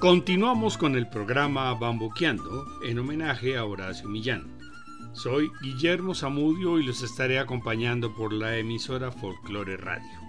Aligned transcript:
Continuamos 0.00 0.78
con 0.78 0.96
el 0.96 1.08
programa 1.08 1.74
Bamboqueando 1.74 2.66
en 2.82 2.98
homenaje 2.98 3.56
a 3.56 3.64
Horacio 3.64 4.08
Millán. 4.08 4.58
Soy 5.12 5.50
Guillermo 5.60 6.14
Zamudio 6.14 6.78
y 6.78 6.84
los 6.84 7.02
estaré 7.02 7.38
acompañando 7.38 8.14
por 8.14 8.32
la 8.32 8.56
emisora 8.56 9.12
Folklore 9.12 9.76
Radio. 9.76 10.27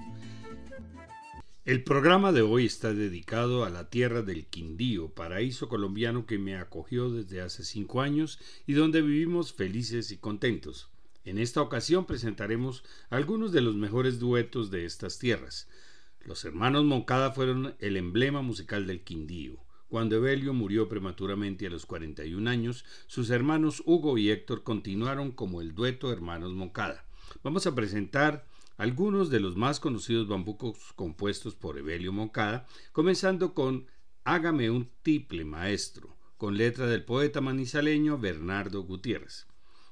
El 1.69 1.83
programa 1.83 2.31
de 2.31 2.41
hoy 2.41 2.65
está 2.65 2.95
dedicado 2.95 3.63
a 3.63 3.69
la 3.69 3.91
tierra 3.91 4.23
del 4.23 4.47
Quindío, 4.47 5.09
paraíso 5.13 5.69
colombiano 5.69 6.25
que 6.25 6.39
me 6.39 6.55
acogió 6.55 7.11
desde 7.11 7.41
hace 7.41 7.63
cinco 7.63 8.01
años 8.01 8.39
y 8.65 8.73
donde 8.73 9.03
vivimos 9.03 9.53
felices 9.53 10.09
y 10.09 10.17
contentos. 10.17 10.89
En 11.25 11.37
esta 11.37 11.61
ocasión 11.61 12.07
presentaremos 12.07 12.83
algunos 13.11 13.51
de 13.51 13.61
los 13.61 13.75
mejores 13.75 14.17
duetos 14.17 14.71
de 14.71 14.85
estas 14.85 15.19
tierras. 15.19 15.69
Los 16.21 16.43
hermanos 16.43 16.85
Moncada 16.85 17.33
fueron 17.33 17.75
el 17.77 17.97
emblema 17.97 18.41
musical 18.41 18.87
del 18.87 19.03
Quindío. 19.03 19.59
Cuando 19.89 20.15
Evelio 20.15 20.55
murió 20.55 20.89
prematuramente 20.89 21.67
a 21.67 21.69
los 21.69 21.85
41 21.85 22.49
años, 22.49 22.83
sus 23.05 23.29
hermanos 23.29 23.83
Hugo 23.85 24.17
y 24.17 24.31
Héctor 24.31 24.63
continuaron 24.63 25.31
como 25.31 25.61
el 25.61 25.75
dueto 25.75 26.11
Hermanos 26.11 26.51
Moncada. 26.55 27.05
Vamos 27.43 27.67
a 27.67 27.75
presentar 27.75 28.48
algunos 28.79 29.29
de 29.29 29.41
los 29.41 29.57
más 29.57 29.81
conocidos 29.81 30.29
bambucos 30.29 30.93
compuestos 30.95 31.53
por 31.53 31.77
Evelio 31.77 32.13
Moncada, 32.13 32.65
comenzando 32.93 33.53
con 33.53 33.87
Hágame 34.23 34.71
un 34.71 34.89
tiple 35.03 35.43
maestro, 35.43 36.17
con 36.37 36.55
letra 36.55 36.87
del 36.87 37.03
poeta 37.03 37.41
manizaleño 37.41 38.17
Bernardo 38.17 38.83
Gutiérrez. 38.83 39.47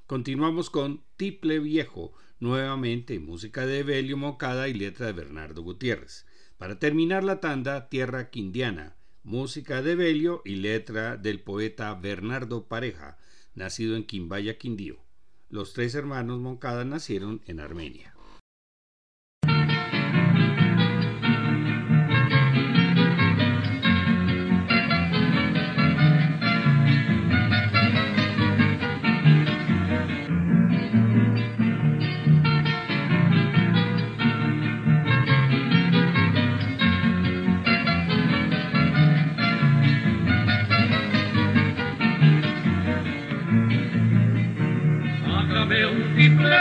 Continuamos 0.06 0.70
con 0.70 1.04
Tiple 1.18 1.58
Viejo, 1.58 2.14
nuevamente 2.40 3.20
música 3.20 3.66
de 3.66 3.80
Evelio 3.80 4.16
Moncada 4.16 4.68
y 4.68 4.72
letra 4.72 5.04
de 5.04 5.12
Bernardo 5.12 5.60
Gutiérrez. 5.60 6.24
Para 6.56 6.78
terminar 6.78 7.24
la 7.24 7.40
tanda, 7.40 7.90
Tierra 7.90 8.30
Quindiana, 8.30 8.96
música 9.22 9.82
de 9.82 9.96
Belio 9.96 10.40
y 10.46 10.56
letra 10.56 11.18
del 11.18 11.42
poeta 11.42 11.92
Bernardo 11.92 12.68
Pareja, 12.68 13.18
nacido 13.54 13.96
en 13.96 14.04
Quimbaya, 14.06 14.56
Quindío. 14.56 15.04
Los 15.50 15.74
tres 15.74 15.94
hermanos 15.94 16.40
Moncada 16.40 16.86
nacieron 16.86 17.42
en 17.44 17.60
Armenia. 17.60 18.14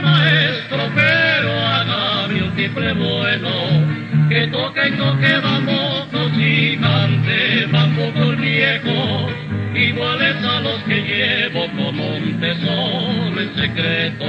Maestro, 0.02 0.78
pero 0.96 1.52
hágame 1.68 2.44
un 2.44 2.54
triple 2.54 2.94
bueno, 2.94 3.50
que 4.30 4.48
toque 4.48 4.88
y 4.88 4.92
toque 4.92 5.34
vamos 5.44 6.08
y 6.38 6.78
cante 6.78 7.68
por 8.14 8.36
viejos, 8.38 9.32
iguales 9.76 10.36
a 10.44 10.60
los 10.62 10.84
que 10.84 11.02
llevo 11.02 11.68
como 11.76 12.16
un 12.16 12.40
tesoro 12.40 13.42
en 13.42 13.56
secreto, 13.56 14.26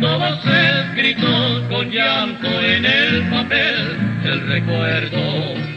todos 0.00 0.44
escritos 0.44 1.62
con 1.68 1.90
llanto 1.90 2.48
en 2.60 2.84
el 2.84 3.22
papel 3.30 4.22
del 4.22 4.46
recuerdo 4.48 5.75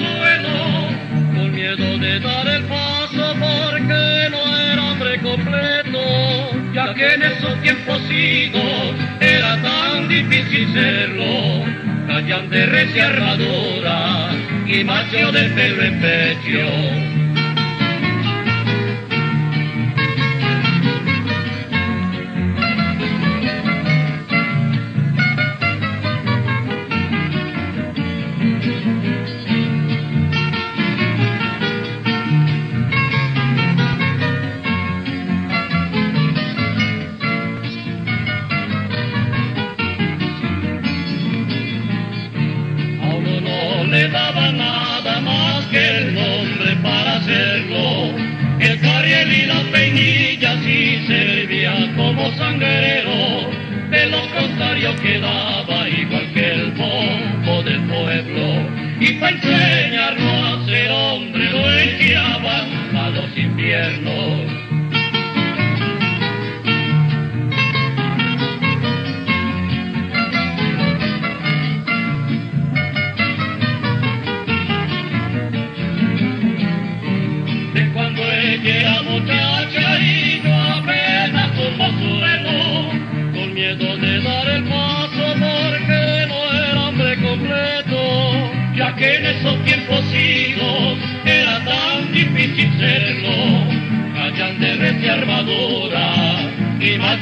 suelo, 0.00 0.88
con 1.34 1.52
miedo 1.52 1.98
de 1.98 2.20
dar 2.20 2.46
el 2.48 2.64
paso 2.64 3.34
porque 3.38 4.28
no 4.30 4.58
era 4.58 4.82
hombre 4.90 5.20
completo, 5.20 6.00
ya 6.74 6.94
que 6.94 7.14
en 7.14 7.22
esos 7.22 7.60
tiempos 7.62 8.00
sigos 8.08 8.94
era 9.20 9.60
tan 9.62 10.08
difícil 10.08 10.72
serlo, 10.72 11.64
callan 12.06 12.48
de 12.50 12.66
recia 12.66 13.08
armadura 13.08 14.30
y 14.66 14.84
macho 14.84 15.32
de 15.32 15.42
pelo 15.50 15.82
en 15.82 16.00
pecho. 16.00 17.09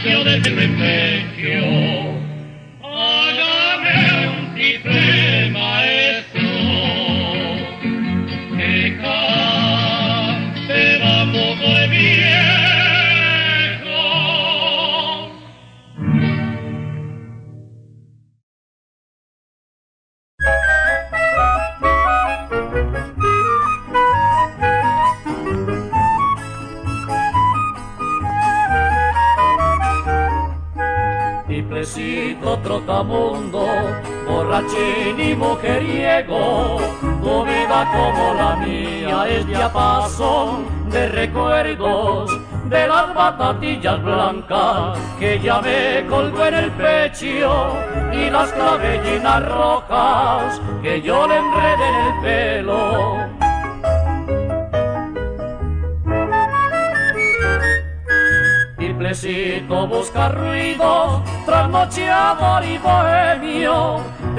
canción 0.03 0.25
del 0.25 0.43
firme 0.43 1.18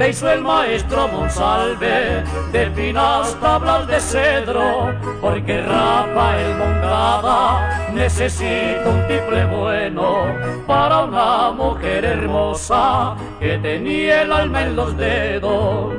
te 0.00 0.08
hizo 0.08 0.30
el 0.30 0.40
maestro 0.40 1.08
Monsalve 1.08 2.24
de 2.52 2.70
finas 2.70 3.38
tablas 3.38 3.86
de 3.86 4.00
cedro, 4.00 4.94
porque 5.20 5.60
Rafael 5.60 6.56
Mongada 6.56 7.86
necesita 7.92 8.88
un 8.88 9.06
tiple 9.06 9.44
bueno 9.44 10.24
para 10.66 11.04
una 11.04 11.50
mujer 11.50 12.06
hermosa 12.06 13.14
que 13.38 13.58
tenía 13.58 14.22
el 14.22 14.32
alma 14.32 14.62
en 14.62 14.76
los 14.76 14.96
dedos. 14.96 15.92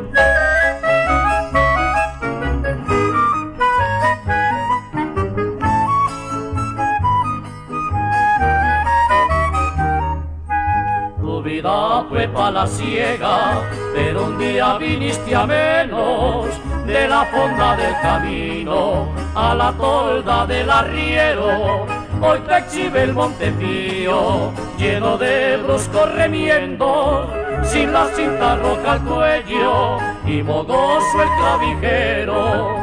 Fue 12.11 12.27
pa' 12.27 12.51
la 12.51 12.67
ciega, 12.67 13.61
pero 13.95 14.25
un 14.25 14.37
día 14.37 14.77
viniste 14.77 15.33
a 15.33 15.45
menos 15.45 16.47
de 16.85 17.07
la 17.07 17.23
fonda 17.23 17.77
del 17.77 17.95
camino 18.01 19.07
a 19.33 19.55
la 19.55 19.71
tolda 19.71 20.45
del 20.45 20.69
arriero. 20.69 21.85
Hoy 22.21 22.39
te 22.41 22.57
exhibe 22.57 23.03
el 23.03 23.13
Montepío, 23.13 24.51
lleno 24.77 25.17
de 25.17 25.55
bruscos 25.63 26.13
remiendos, 26.13 27.29
sin 27.63 27.93
la 27.93 28.05
cinta 28.07 28.57
roja 28.57 28.91
al 28.91 29.01
cuello 29.03 29.97
y 30.25 30.43
mogoso 30.43 31.23
el 31.23 31.29
clavijero. 31.39 32.75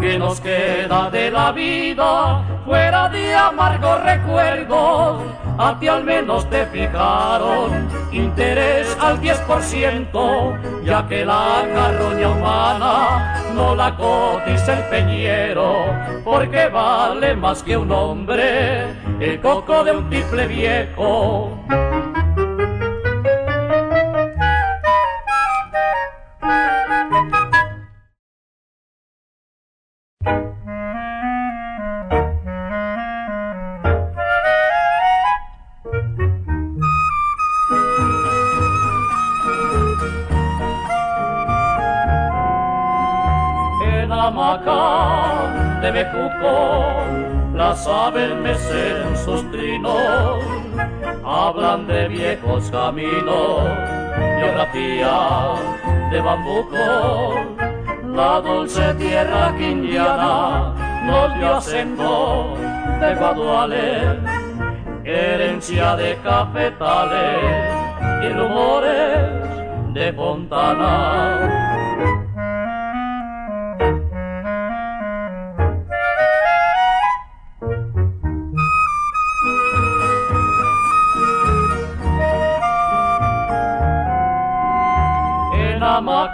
¿Qué 0.00 0.16
nos 0.16 0.40
queda 0.40 1.10
de 1.10 1.30
la 1.32 1.50
vida? 1.50 2.47
Fuera 2.68 3.08
de 3.08 3.34
amargos 3.34 4.04
recuerdos, 4.04 5.22
a 5.56 5.78
ti 5.80 5.88
al 5.88 6.04
menos 6.04 6.48
te 6.50 6.66
fijaron 6.66 7.88
interés 8.12 8.94
al 9.00 9.18
10%, 9.22 10.84
ya 10.84 11.08
que 11.08 11.24
la 11.24 11.64
carroña 11.74 12.28
humana 12.28 13.42
no 13.54 13.74
la 13.74 13.96
cotiza 13.96 14.80
el 14.80 14.84
peñero, 14.90 15.76
porque 16.22 16.68
vale 16.68 17.34
más 17.36 17.62
que 17.62 17.74
un 17.74 17.90
hombre 17.90 18.84
el 19.18 19.40
coco 19.40 19.82
de 19.82 19.92
un 19.92 20.10
tiple 20.10 20.46
viejo. 20.46 21.58
Aves 48.38 48.60
mecen 48.60 49.16
sus 49.16 49.50
trinos, 49.50 50.42
hablan 51.24 51.86
de 51.86 52.08
viejos 52.08 52.70
caminos, 52.70 53.64
geografía 54.38 55.54
de 56.10 56.20
bambuco, 56.20 57.34
la 58.14 58.40
dulce 58.40 58.94
tierra 58.94 59.54
quindiana 59.56 60.74
nos 61.04 61.38
dio 61.38 61.54
acento 61.54 62.56
de 63.00 63.14
guaduales, 63.14 64.18
herencia 65.04 65.96
de 65.96 66.16
cafetales 66.22 67.38
y 68.22 68.28
rumores 68.32 69.94
de 69.94 70.12
fontana 70.12 71.78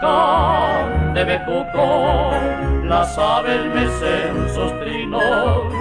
de 0.04 1.24
Bejuco, 1.24 2.30
las 2.84 3.16
aves 3.16 3.64
mecen 3.74 4.54
sus 4.54 4.78
trinos, 4.80 5.72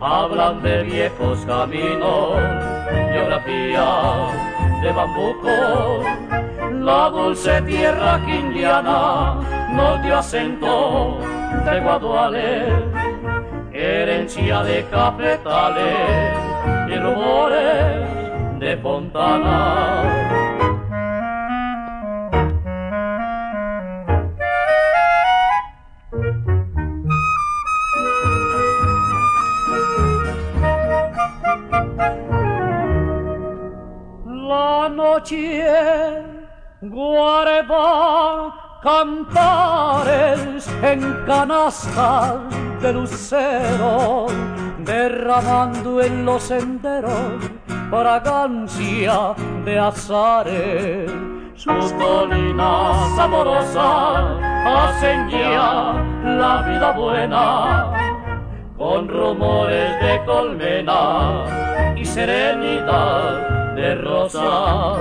hablan 0.00 0.62
de 0.62 0.82
viejos 0.84 1.44
caminos, 1.46 2.40
geografía 3.12 3.86
de 4.80 4.92
bambuco, 4.92 6.02
la 6.80 7.10
dulce 7.10 7.60
tierra 7.62 8.20
quindiana 8.24 9.34
nos 9.70 10.02
dio 10.02 10.18
acento 10.18 11.18
de 11.66 11.80
guaduales, 11.80 12.72
herencia 13.72 14.62
de 14.62 14.84
cafetales 14.90 16.32
y 16.88 16.96
rumores 16.96 18.58
de 18.60 18.76
fontana 18.78 20.21
noche 35.32 36.22
guarda 36.82 38.54
cantares 38.82 40.68
en 40.82 41.24
canastas 41.26 42.40
de 42.80 42.92
lucero, 42.92 44.26
derramando 44.78 46.02
en 46.02 46.24
los 46.24 46.42
senderos 46.42 47.40
fragancia 47.90 49.34
de 49.64 49.78
azares. 49.78 51.12
Sus 51.54 51.92
colinas 51.92 53.18
amorosas 53.18 54.24
hacen 54.64 55.28
ya 55.30 55.94
la 56.24 56.62
vida 56.62 56.92
buena, 56.92 57.92
con 58.76 59.08
rumores 59.08 60.00
de 60.02 60.24
colmena 60.24 61.94
y 61.96 62.04
serenidad 62.04 63.61
de 63.74 63.94
rosa. 63.94 64.98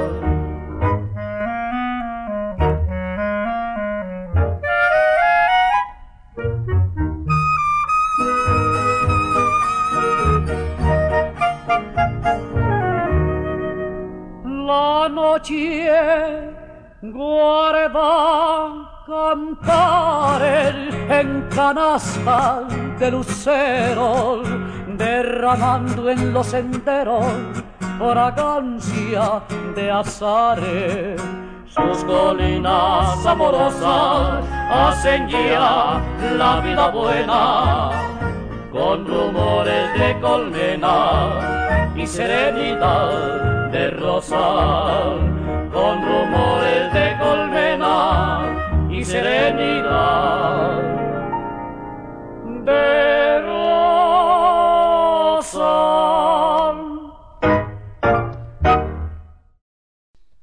La 14.43 15.09
noche 15.09 15.89
guarda 17.01 17.93
cantar 19.05 20.41
en 21.09 21.47
canastas 21.49 22.99
de 22.99 23.11
luceros 23.11 24.47
derramando 24.87 26.09
en 26.09 26.33
los 26.33 26.47
senderos 26.47 27.25
fragancia 28.01 29.43
de 29.75 29.91
azares. 29.91 31.21
Sus 31.67 32.03
colinas 32.03 33.25
amorosas 33.25 34.43
hacen 34.69 35.29
ya 35.29 36.01
la 36.35 36.59
vida 36.61 36.89
buena, 36.89 37.91
con 38.71 39.05
rumores 39.05 39.99
de 39.99 40.19
colmena 40.19 41.91
y 41.95 42.07
serenidad 42.07 43.69
de 43.71 43.91
rosa, 43.91 45.15
con 45.71 46.01
rumores 46.03 46.91
de 46.93 47.17
colmena 47.19 48.41
y 48.89 49.05
serenidad 49.05 50.81
de 52.65 53.39
rosa. 53.41 53.71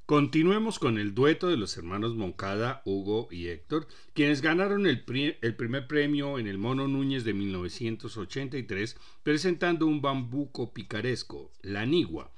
Continuemos 0.09 0.79
con 0.79 0.97
el 0.97 1.15
dueto 1.15 1.49
de 1.49 1.59
los 1.59 1.77
hermanos 1.77 2.15
Moncada, 2.15 2.81
Hugo 2.87 3.29
y 3.31 3.49
Héctor, 3.49 3.87
quienes 4.15 4.41
ganaron 4.41 4.87
el, 4.87 5.05
primer 5.05 5.87
premio 5.87 6.39
en 6.39 6.47
el 6.47 6.57
Mono 6.57 6.89
Núñez 6.89 7.25
de 7.25 7.35
1983 7.35 8.97
presentando 9.23 9.87
un 9.87 10.01
bambuco 10.01 10.73
picaresco, 10.73 11.53
La 11.61 11.85
Nigua, 11.85 12.33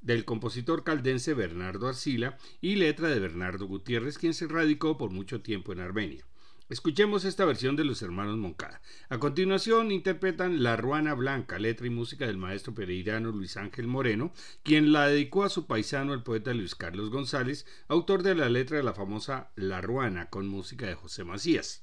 del 0.00 0.24
compositor 0.24 0.84
caldense 0.84 1.34
Bernardo 1.34 1.88
Arcila 1.88 2.38
y 2.60 2.76
letra 2.76 3.08
de 3.08 3.18
Bernardo 3.18 3.66
Gutiérrez, 3.66 4.18
quien 4.18 4.32
se 4.32 4.46
radicó 4.46 4.96
por 4.96 5.10
mucho 5.10 5.40
tiempo 5.40 5.72
en 5.72 5.80
Armenia. 5.80 6.24
Escuchemos 6.68 7.24
esta 7.24 7.44
versión 7.44 7.76
de 7.76 7.84
los 7.84 8.02
hermanos 8.02 8.38
Moncada. 8.38 8.80
A 9.08 9.18
continuación 9.18 9.92
interpretan 9.92 10.64
La 10.64 10.76
Ruana 10.76 11.14
Blanca, 11.14 11.60
letra 11.60 11.86
y 11.86 11.90
música 11.90 12.26
del 12.26 12.38
maestro 12.38 12.74
pereirano 12.74 13.30
Luis 13.30 13.56
Ángel 13.56 13.86
Moreno, 13.86 14.32
quien 14.64 14.92
la 14.92 15.06
dedicó 15.06 15.44
a 15.44 15.48
su 15.48 15.68
paisano 15.68 16.12
el 16.12 16.24
poeta 16.24 16.52
Luis 16.54 16.74
Carlos 16.74 17.10
González, 17.10 17.66
autor 17.86 18.24
de 18.24 18.34
la 18.34 18.48
letra 18.48 18.78
de 18.78 18.82
la 18.82 18.94
famosa 18.94 19.52
La 19.54 19.80
Ruana 19.80 20.28
con 20.28 20.48
música 20.48 20.86
de 20.86 20.96
José 20.96 21.22
Macías. 21.22 21.82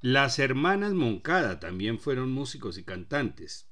Las 0.00 0.40
hermanas 0.40 0.92
Moncada 0.92 1.60
también 1.60 2.00
fueron 2.00 2.32
músicos 2.32 2.78
y 2.78 2.82
cantantes. 2.82 3.68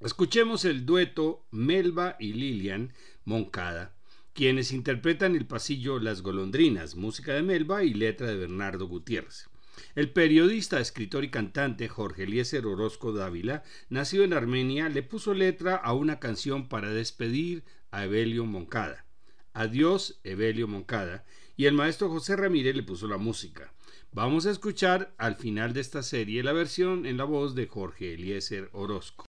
Escuchemos 0.00 0.64
el 0.64 0.86
dueto 0.86 1.44
Melba 1.50 2.16
y 2.18 2.32
Lilian 2.32 2.94
Moncada 3.26 3.94
quienes 4.34 4.72
interpretan 4.72 5.36
el 5.36 5.46
pasillo 5.46 6.00
Las 6.00 6.20
Golondrinas, 6.20 6.96
música 6.96 7.32
de 7.32 7.42
Melba 7.42 7.84
y 7.84 7.94
letra 7.94 8.26
de 8.26 8.36
Bernardo 8.36 8.86
Gutiérrez. 8.88 9.48
El 9.94 10.10
periodista, 10.10 10.80
escritor 10.80 11.24
y 11.24 11.30
cantante 11.30 11.88
Jorge 11.88 12.24
Eliezer 12.24 12.66
Orozco 12.66 13.12
Dávila, 13.12 13.62
nacido 13.88 14.24
en 14.24 14.32
Armenia, 14.32 14.88
le 14.88 15.02
puso 15.02 15.34
letra 15.34 15.76
a 15.76 15.92
una 15.92 16.18
canción 16.18 16.68
para 16.68 16.90
despedir 16.90 17.64
a 17.92 18.04
Evelio 18.04 18.44
Moncada. 18.44 19.06
Adiós, 19.52 20.20
Evelio 20.24 20.66
Moncada, 20.66 21.24
y 21.56 21.66
el 21.66 21.74
maestro 21.74 22.08
José 22.08 22.34
Ramírez 22.36 22.74
le 22.74 22.82
puso 22.82 23.06
la 23.06 23.18
música. 23.18 23.72
Vamos 24.10 24.46
a 24.46 24.50
escuchar 24.50 25.14
al 25.16 25.36
final 25.36 25.72
de 25.72 25.80
esta 25.80 26.02
serie 26.02 26.42
la 26.42 26.52
versión 26.52 27.06
en 27.06 27.16
la 27.16 27.24
voz 27.24 27.54
de 27.54 27.68
Jorge 27.68 28.14
Eliezer 28.14 28.68
Orozco. 28.72 29.26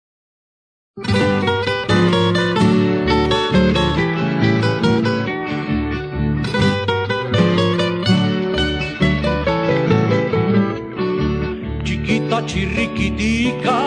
Chirriquitica, 12.51 13.79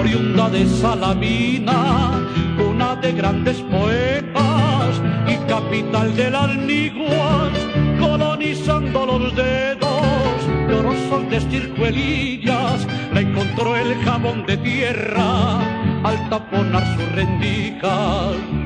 oriunda 0.00 0.48
de 0.48 0.66
Salamina, 0.66 2.12
una 2.58 2.96
de 2.96 3.12
grandes 3.12 3.58
poetas 3.60 5.02
y 5.28 5.36
capital 5.46 6.16
de 6.16 6.30
las 6.30 6.56
niguas, 6.56 7.52
colonizando 8.00 9.04
los 9.04 9.36
dedos 9.36 10.38
de 10.66 10.74
oro 10.74 10.94
sol 11.10 11.28
de 11.28 11.40
circuelillas, 11.42 12.86
la 13.12 13.20
encontró 13.20 13.76
el 13.76 13.94
jabón 14.02 14.46
de 14.46 14.56
tierra 14.56 15.60
al 16.04 16.30
taponar 16.30 16.84
sus 16.96 17.12
rendijas 17.12 18.63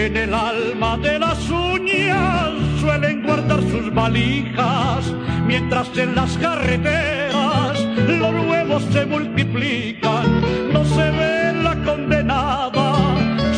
En 0.00 0.16
el 0.16 0.32
alma 0.32 0.96
de 0.96 1.18
las 1.18 1.50
uñas 1.50 2.52
suelen 2.80 3.22
guardar 3.22 3.60
sus 3.64 3.92
valijas, 3.92 5.14
mientras 5.46 5.94
en 5.94 6.14
las 6.14 6.38
carreteras 6.38 7.84
los 8.08 8.32
huevos 8.48 8.82
se 8.94 9.04
multiplican. 9.04 10.72
No 10.72 10.86
se 10.86 11.10
ve 11.10 11.52
la 11.62 11.76
condenada, 11.84 12.96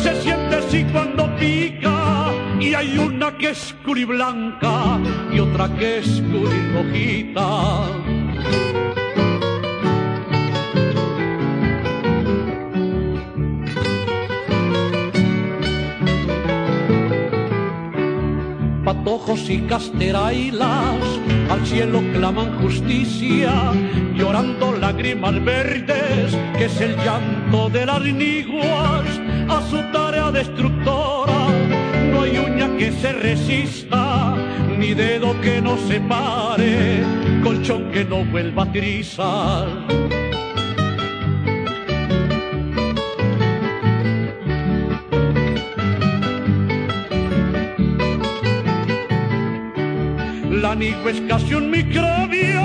se 0.03 0.21
siente 0.21 0.57
así 0.57 0.83
cuando 0.91 1.33
pica, 1.37 2.33
y 2.59 2.73
hay 2.73 2.97
una 2.97 3.37
que 3.37 3.51
es 3.51 3.73
curiblanca 3.85 4.99
y 5.31 5.39
otra 5.39 5.73
que 5.77 5.99
es 5.99 6.21
curirrojita. 6.29 7.43
Ojos 18.85 19.49
y 19.49 19.59
casterailas 19.61 21.19
al 21.49 21.65
cielo 21.65 22.01
claman 22.13 22.59
justicia, 22.61 23.51
llorando 24.15 24.73
lágrimas 24.73 25.43
verdes, 25.43 26.37
que 26.57 26.65
es 26.65 26.81
el 26.81 26.95
llanto 26.97 27.69
de 27.69 27.85
las 27.85 28.01
niguas 28.01 29.05
a 29.49 29.61
su 29.69 29.77
tarea 29.91 30.31
destructora. 30.31 31.47
No 32.11 32.21
hay 32.21 32.37
uña 32.37 32.75
que 32.77 32.91
se 32.91 33.13
resista, 33.13 34.35
ni 34.77 34.93
dedo 34.93 35.39
que 35.41 35.61
no 35.61 35.77
se 35.77 35.99
pare, 36.01 37.03
colchón 37.43 37.91
que 37.91 38.03
no 38.03 38.25
vuelva 38.25 38.63
a 38.63 38.71
trizar. 38.71 40.32
Amigo 50.83 51.09
es 51.09 51.21
casi 51.29 51.53
un 51.53 51.71
microbio, 51.71 52.61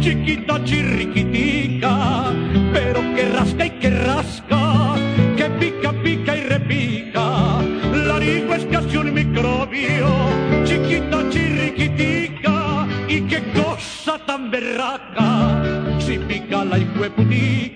chiquita, 0.00 0.64
chirriquitica, 0.64 2.32
pero 2.72 3.00
que 3.14 3.28
rasca 3.34 3.66
y 3.66 3.70
que 3.70 3.90
rasca, 3.90 4.94
que 5.36 5.44
pica, 5.60 5.92
pica 6.02 6.36
y 6.36 6.40
repica. 6.40 7.60
La 8.06 8.16
amigo 8.16 8.54
es 8.54 8.64
casi 8.66 8.96
un 8.96 9.12
microbio, 9.12 10.08
chiquita, 10.64 11.28
chirriquitica, 11.28 12.86
y 13.08 13.20
qué 13.22 13.42
cosa 13.52 14.18
tan 14.24 14.50
berraca, 14.50 15.98
si 16.00 16.18
pica 16.18 16.64
la 16.64 16.78
hijueputica, 16.78 17.69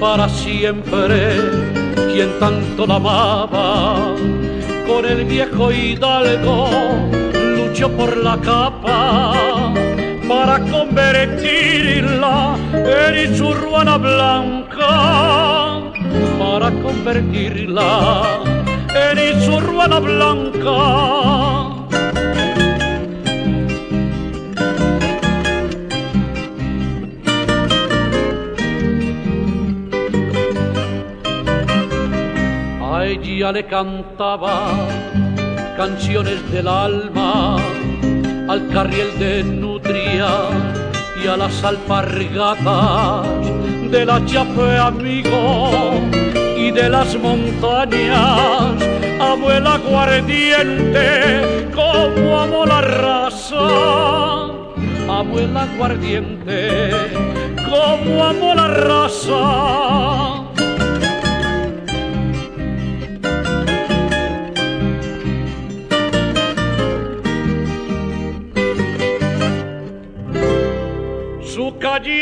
para 0.00 0.28
siempre 0.28 1.36
quien 2.12 2.38
tanto 2.38 2.86
la 2.86 2.96
amaba. 2.96 4.14
Con 4.86 5.04
el 5.04 5.24
viejo 5.24 5.70
hidalgo 5.70 6.68
luchó 7.56 7.90
por 7.90 8.16
la 8.16 8.36
capa 8.38 9.72
para 10.28 10.60
convertirla 10.60 12.56
en 12.72 13.36
su 13.36 13.52
ruana 13.52 13.98
blanca, 13.98 15.80
para 16.38 16.70
convertirla 16.82 18.40
en 18.94 19.42
su 19.42 19.60
ruana 19.60 19.98
blanca 19.98 21.67
le 33.52 33.64
cantaba 33.64 34.68
canciones 35.76 36.38
del 36.52 36.68
alma 36.68 37.56
al 38.48 38.68
carriel 38.68 39.18
de 39.18 39.42
Nutria 39.42 40.28
y 41.22 41.28
a 41.28 41.36
las 41.36 41.64
alpargatas 41.64 43.26
de 43.90 44.04
la 44.04 44.24
chape 44.26 44.76
amigo 44.78 45.70
y 46.58 46.70
de 46.72 46.90
las 46.90 47.16
montañas. 47.16 48.82
Abuela 49.18 49.78
guardiente 49.78 51.70
como 51.74 52.40
amo 52.40 52.66
la 52.66 52.80
raza. 52.82 54.44
Abuela 55.08 55.66
guardiente 55.78 56.90
como 57.70 58.24
amo 58.24 58.54
la 58.54 58.68
raza 58.68 60.37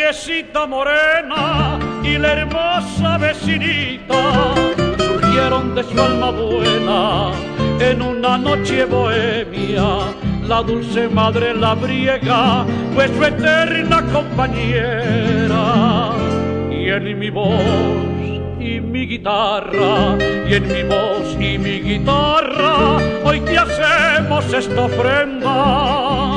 callecita 0.07 0.67
morena 0.67 1.79
y 2.05 2.17
la 2.17 2.35
hermosa 2.35 3.19
vecinita 3.19 4.55
surgieron 4.99 5.75
de 5.75 5.83
su 5.83 6.01
alma 6.01 6.31
buena 6.31 7.33
en 7.81 8.03
una 8.03 8.39
noche 8.39 8.85
bohemia. 8.85 10.13
La 10.47 10.63
dulce 10.63 11.09
madre 11.09 11.55
la 11.55 11.75
briega 11.75 12.65
fue 12.95 13.09
su 13.09 13.25
eterna 13.25 14.05
compañera 14.13 15.65
y 16.71 16.89
en 16.89 17.19
mi 17.19 17.31
voz 17.31 17.61
y 18.61 18.81
mi 18.81 19.07
guitarra, 19.07 20.17
y 20.49 20.55
en 20.55 20.69
mi 20.69 20.83
voz 20.85 21.37
y 21.41 21.59
mi 21.59 21.81
guitarra, 21.81 22.99
hoy 23.25 23.41
te 23.41 23.59
hacemos 23.59 24.53
esta 24.53 24.83
ofrenda. 24.83 26.36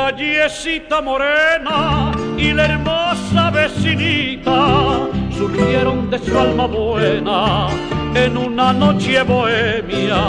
Callecita 0.00 1.02
morena 1.02 2.12
y 2.38 2.52
la 2.52 2.64
hermosa 2.64 3.50
vecinita 3.50 5.06
surgieron 5.36 6.08
de 6.10 6.18
su 6.18 6.38
alma 6.38 6.66
buena 6.66 7.68
en 8.14 8.36
una 8.36 8.72
noche 8.72 9.22
bohemia. 9.22 10.20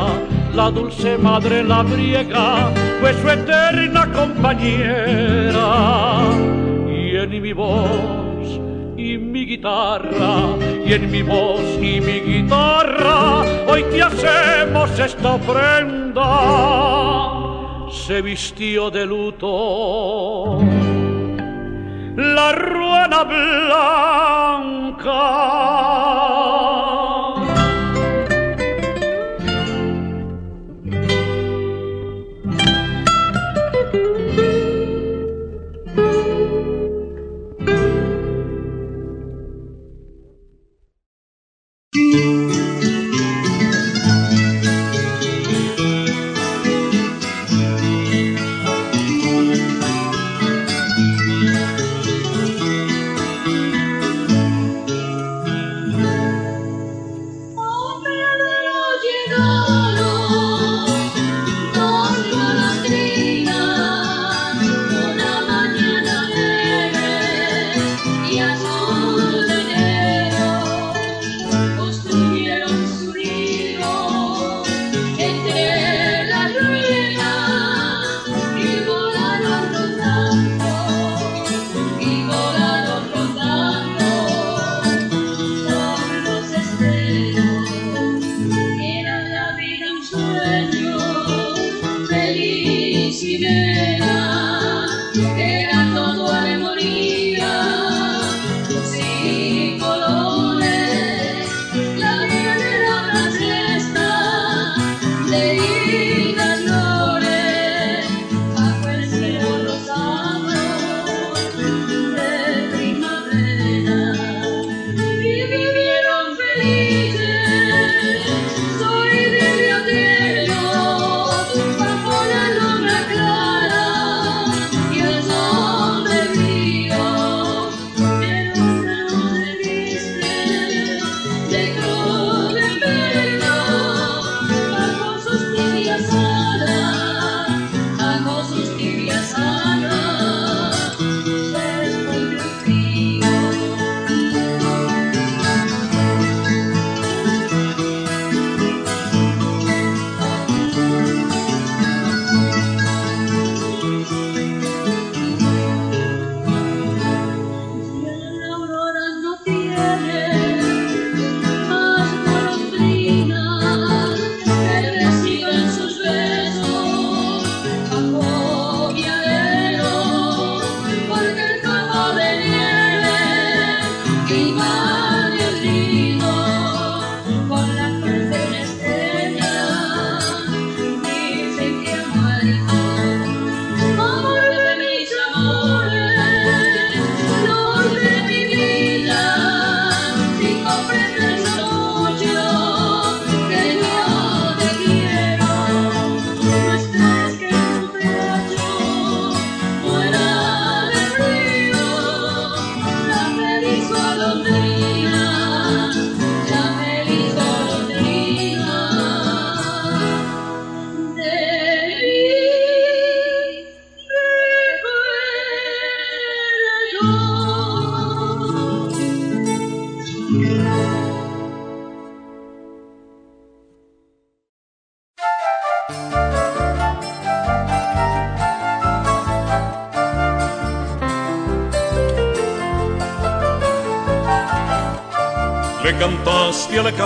La 0.53 0.69
dulce 0.69 1.17
madre 1.17 1.63
la 1.63 1.83
briega 1.83 2.69
fue 2.99 3.13
su 3.13 3.29
eterna 3.29 4.11
compañera. 4.11 5.69
Y 6.89 7.15
en 7.15 7.41
mi 7.41 7.53
voz 7.53 8.59
y 8.97 9.17
mi 9.17 9.45
guitarra, 9.45 10.57
y 10.85 10.93
en 10.93 11.09
mi 11.09 11.21
voz 11.21 11.61
y 11.81 12.01
mi 12.01 12.19
guitarra, 12.19 13.43
hoy 13.67 13.83
te 13.91 14.03
hacemos 14.03 14.99
esta 14.99 15.35
ofrenda. 15.35 17.20
Se 17.91 18.21
vistió 18.21 18.89
de 18.89 19.05
luto. 19.05 20.60
La 22.15 22.51
ruana 22.53 23.24
blanca 23.24 25.12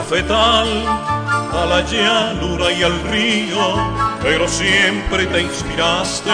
cafetal, 0.06 0.68
a 1.52 1.66
la 1.66 1.82
llanura 1.82 2.72
y 2.72 2.84
al 2.84 3.02
río, 3.10 3.76
pero 4.22 4.48
siempre 4.48 5.26
te 5.26 5.42
inspiraste 5.42 6.30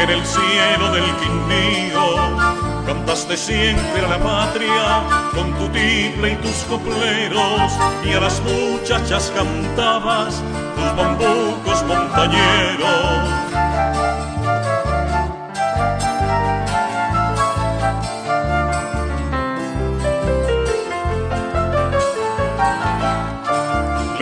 en 0.00 0.10
el 0.10 0.24
cielo 0.24 0.92
del 0.92 1.04
Quindío 1.16 2.62
Cantaste 2.86 3.36
siempre 3.36 4.04
a 4.04 4.08
la 4.08 4.18
patria 4.18 5.02
con 5.34 5.52
tu 5.54 5.68
tiple 5.68 6.32
y 6.32 6.36
tus 6.36 6.64
copleros 6.68 7.72
y 8.04 8.12
a 8.12 8.20
las 8.20 8.40
muchachas 8.40 9.32
cantabas 9.34 10.42
tus 10.76 10.96
bambucos 10.96 11.84
montañeros. 11.84 13.11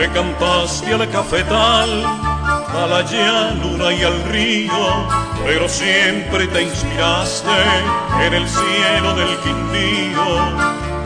Le 0.01 0.09
cantaste 0.09 0.91
al 0.95 1.07
cafetal, 1.11 2.03
a 2.03 2.87
la 2.87 3.01
llanura 3.03 3.93
y 3.93 4.01
al 4.01 4.23
río 4.31 5.31
pero 5.45 5.67
siempre 5.69 6.47
te 6.47 6.63
inspiraste 6.63 7.49
en 8.25 8.33
el 8.33 8.47
cielo 8.47 9.15
del 9.15 9.37
Quindío. 9.41 10.21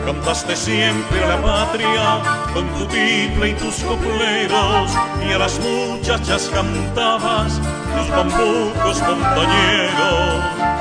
Cantaste 0.06 0.56
siempre 0.56 1.22
a 1.24 1.28
la 1.28 1.42
patria 1.42 2.22
con 2.54 2.66
tu 2.74 2.86
tiple 2.86 3.50
y 3.50 3.54
tus 3.54 3.82
copleros 3.82 4.92
y 5.28 5.32
a 5.32 5.38
las 5.38 5.58
muchachas 5.60 6.50
cantabas 6.54 7.60
tus 7.96 8.08
bambucos 8.08 9.02
montañeros. 9.02 10.75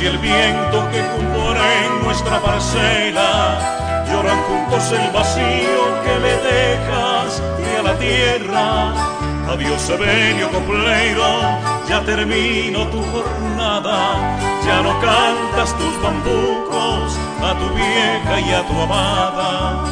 Y 0.00 0.06
el 0.06 0.16
viento 0.18 0.88
que 0.90 1.00
en 1.00 2.04
nuestra 2.04 2.40
parcela. 2.40 4.04
Lloran 4.10 4.38
juntos 4.44 4.90
el 4.92 5.10
vacío 5.10 5.82
que 6.02 6.18
le 6.18 6.36
dejas 6.50 7.42
y 7.58 7.78
a 7.78 7.82
la 7.82 7.98
tierra. 7.98 8.94
Adiós, 9.52 9.90
Evelio 9.90 10.50
Copleiro, 10.50 11.58
ya 11.88 12.00
termino 12.06 12.86
tu 12.88 13.02
jornada. 13.02 14.16
Ya 14.64 14.80
no 14.80 14.98
cantas 15.00 15.76
tus 15.76 16.02
bambucos 16.02 17.18
a 17.42 17.54
tu 17.58 17.68
vieja 17.74 18.40
y 18.40 18.52
a 18.52 18.66
tu 18.66 18.80
amada. 18.80 19.84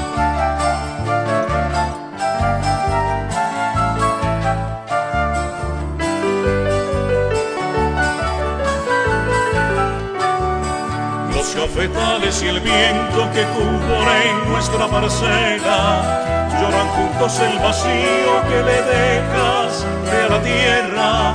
Cafetales 11.75 12.43
y 12.43 12.49
el 12.49 12.61
viento 12.61 13.31
que 13.33 13.45
cubre 13.45 14.31
en 14.31 14.53
nuestra 14.53 14.87
parcela 14.89 16.51
lloran 16.61 16.89
juntos 16.89 17.41
el 17.41 17.59
vacío 17.59 18.33
que 18.49 18.63
le 18.63 18.83
dejas 18.83 19.87
de 20.05 20.29
la 20.29 20.43
tierra. 20.43 21.35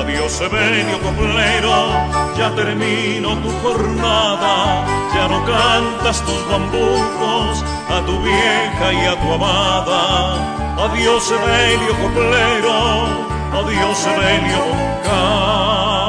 Adiós, 0.00 0.40
Ebenio 0.40 0.98
Coplero, 1.00 1.90
ya 2.36 2.50
termino 2.54 3.36
tu 3.38 3.50
jornada, 3.62 4.84
ya 5.14 5.28
no 5.28 5.44
cantas 5.44 6.22
tus 6.24 6.48
bambucos 6.50 7.64
a 7.88 8.00
tu 8.06 8.20
vieja 8.22 8.92
y 8.92 9.06
a 9.06 9.20
tu 9.20 9.32
amada. 9.32 10.84
Adiós, 10.86 11.30
Ebenio 11.30 11.94
Coplero, 12.02 13.06
adiós, 13.52 14.06
Ebenio 14.06 14.58
Moncada. 14.74 16.07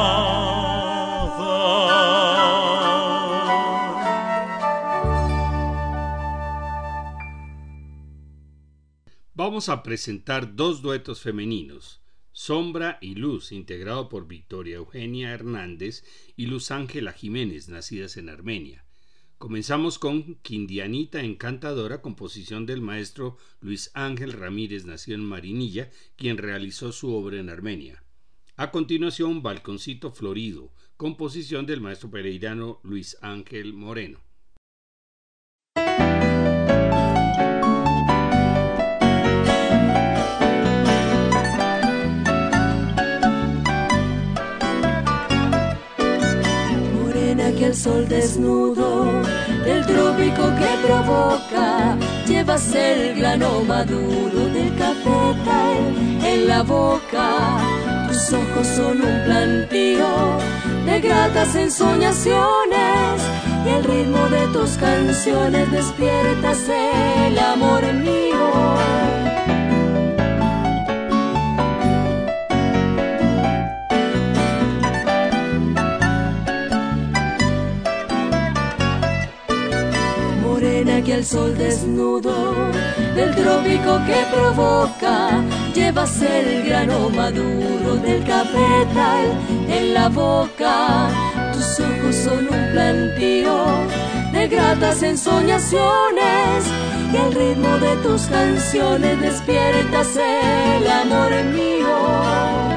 Vamos 9.49 9.67
a 9.69 9.81
presentar 9.81 10.55
dos 10.55 10.83
duetos 10.83 11.21
femeninos, 11.21 12.03
Sombra 12.31 12.99
y 13.01 13.15
Luz, 13.15 13.51
integrado 13.51 14.07
por 14.07 14.27
Victoria 14.27 14.75
Eugenia 14.75 15.31
Hernández 15.31 16.03
y 16.35 16.45
Luz 16.45 16.69
Ángela 16.69 17.13
Jiménez, 17.13 17.67
nacidas 17.67 18.17
en 18.17 18.29
Armenia. 18.29 18.85
Comenzamos 19.39 19.97
con 19.97 20.35
Quindianita 20.43 21.23
Encantadora, 21.23 22.03
composición 22.03 22.67
del 22.67 22.81
maestro 22.81 23.37
Luis 23.59 23.89
Ángel 23.95 24.33
Ramírez, 24.33 24.85
nacido 24.85 25.15
en 25.15 25.25
Marinilla, 25.25 25.89
quien 26.15 26.37
realizó 26.37 26.91
su 26.91 27.11
obra 27.11 27.39
en 27.39 27.49
Armenia. 27.49 28.03
A 28.55 28.69
continuación, 28.69 29.41
Balconcito 29.41 30.11
Florido, 30.11 30.71
composición 30.95 31.65
del 31.65 31.81
maestro 31.81 32.11
pereirano 32.11 32.81
Luis 32.83 33.17
Ángel 33.23 33.73
Moreno. 33.73 34.28
El 47.69 47.75
sol 47.75 48.07
desnudo 48.07 49.21
del 49.63 49.85
trópico 49.85 50.41
que 50.57 50.87
provoca. 50.87 51.95
Llevas 52.25 52.73
el 52.73 53.15
grano 53.15 53.61
maduro 53.63 54.49
del 54.49 54.75
cafetal 54.75 55.77
en 56.25 56.47
la 56.47 56.63
boca. 56.63 57.59
Tus 58.07 58.33
ojos 58.33 58.67
son 58.75 59.01
un 59.01 59.23
plantío 59.23 60.07
de 60.85 60.99
gratas 60.99 61.55
ensoñaciones 61.55 63.21
y 63.65 63.69
el 63.69 63.83
ritmo 63.83 64.27
de 64.29 64.47
tus 64.47 64.71
canciones 64.71 65.71
despiertas 65.71 66.67
el 66.69 67.37
amor 67.37 67.83
mío. 67.93 69.18
El 81.19 81.25
sol 81.25 81.57
desnudo 81.57 82.31
del 83.13 83.35
trópico 83.35 83.99
que 84.07 84.25
provoca, 84.33 85.43
llevas 85.75 86.21
el 86.21 86.63
grano 86.63 87.09
maduro 87.09 87.97
del 87.97 88.23
cafetal 88.23 89.25
en 89.67 89.93
la 89.93 90.07
boca. 90.07 91.09
Tus 91.51 91.81
ojos 91.81 92.15
son 92.15 92.47
un 92.47 92.71
plantío 92.71 93.53
de 94.31 94.47
gratas 94.47 95.03
ensoñaciones 95.03 96.63
y 97.11 97.17
el 97.17 97.33
ritmo 97.33 97.77
de 97.79 97.97
tus 97.97 98.21
canciones 98.27 99.19
despiertas 99.19 100.15
el 100.15 100.87
amor 100.87 101.31
mío. 101.53 102.68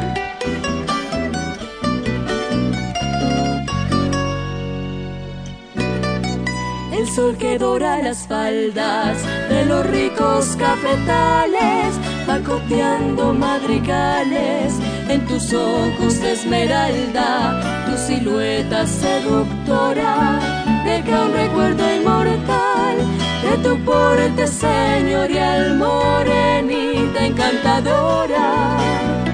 Sol 7.14 7.36
que 7.36 7.58
dora 7.58 7.98
las 7.98 8.26
faldas 8.26 9.18
de 9.50 9.66
los 9.66 9.84
ricos 9.86 10.56
cafetales 10.56 11.94
va 12.26 12.38
copiando 12.38 13.34
madrigales 13.34 14.78
en 15.10 15.26
tus 15.26 15.52
ojos 15.52 16.20
de 16.20 16.32
esmeralda, 16.32 17.84
tu 17.84 17.98
silueta 17.98 18.86
seductora 18.86 20.40
deja 20.86 21.26
un 21.26 21.32
recuerdo 21.34 21.94
inmortal 21.94 22.96
de 23.42 23.58
tu 23.62 23.76
porte 23.84 24.46
señorial 24.46 25.76
morenita 25.76 27.26
encantadora. 27.26 29.31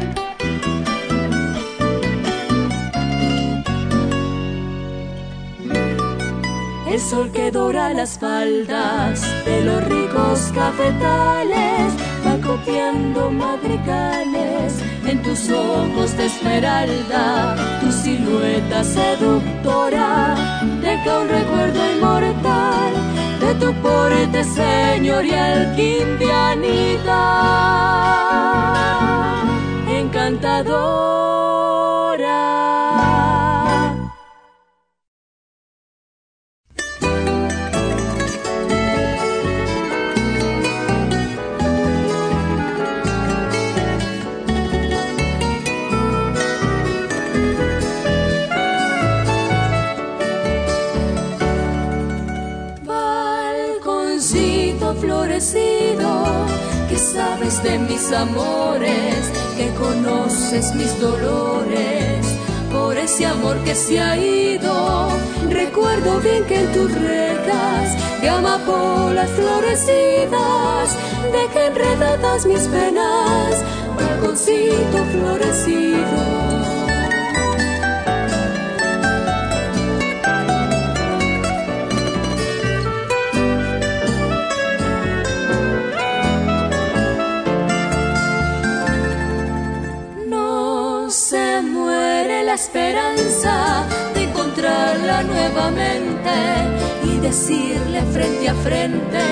El 6.98 7.04
sol 7.04 7.30
que 7.30 7.52
dora 7.52 7.94
las 7.94 8.18
faldas 8.18 9.22
de 9.44 9.62
los 9.62 9.84
ricos 9.84 10.50
cafetales 10.52 11.92
va 12.26 12.36
copiando 12.44 13.30
madrigales 13.30 14.72
en 15.06 15.22
tus 15.22 15.48
ojos 15.48 16.16
de 16.16 16.26
esmeralda, 16.26 17.54
tu 17.80 17.92
silueta 17.92 18.82
seductora 18.82 20.34
deja 20.82 21.20
un 21.20 21.28
recuerdo 21.28 21.80
inmortal 21.94 22.92
de 23.42 23.54
tu 23.60 23.72
porte 23.74 24.42
señorial 24.42 25.76
quindianita 25.76 27.22
encantadora. 30.00 31.67
De 57.62 57.78
mis 57.78 58.12
amores, 58.12 59.32
que 59.56 59.68
conoces 59.74 60.74
mis 60.74 61.00
dolores. 61.00 62.26
Por 62.70 62.96
ese 62.96 63.26
amor 63.26 63.56
que 63.64 63.74
se 63.74 64.00
ha 64.00 64.16
ido, 64.16 65.08
recuerdo 65.48 66.20
bien 66.20 66.44
que 66.44 66.60
en 66.60 66.72
tus 66.72 66.92
rejas 66.92 68.20
de 68.20 68.28
amapolas 68.28 69.30
florecidas, 69.30 70.96
dejé 71.32 71.66
enredadas 71.66 72.46
mis 72.46 72.62
penas, 72.68 73.64
balconcito 73.96 75.04
florecido. 75.12 76.47
Esperanza 92.58 93.86
de 94.14 94.24
encontrarla 94.24 95.22
nuevamente 95.22 96.36
y 97.04 97.20
decirle 97.20 98.02
frente 98.12 98.48
a 98.48 98.54
frente 98.54 99.24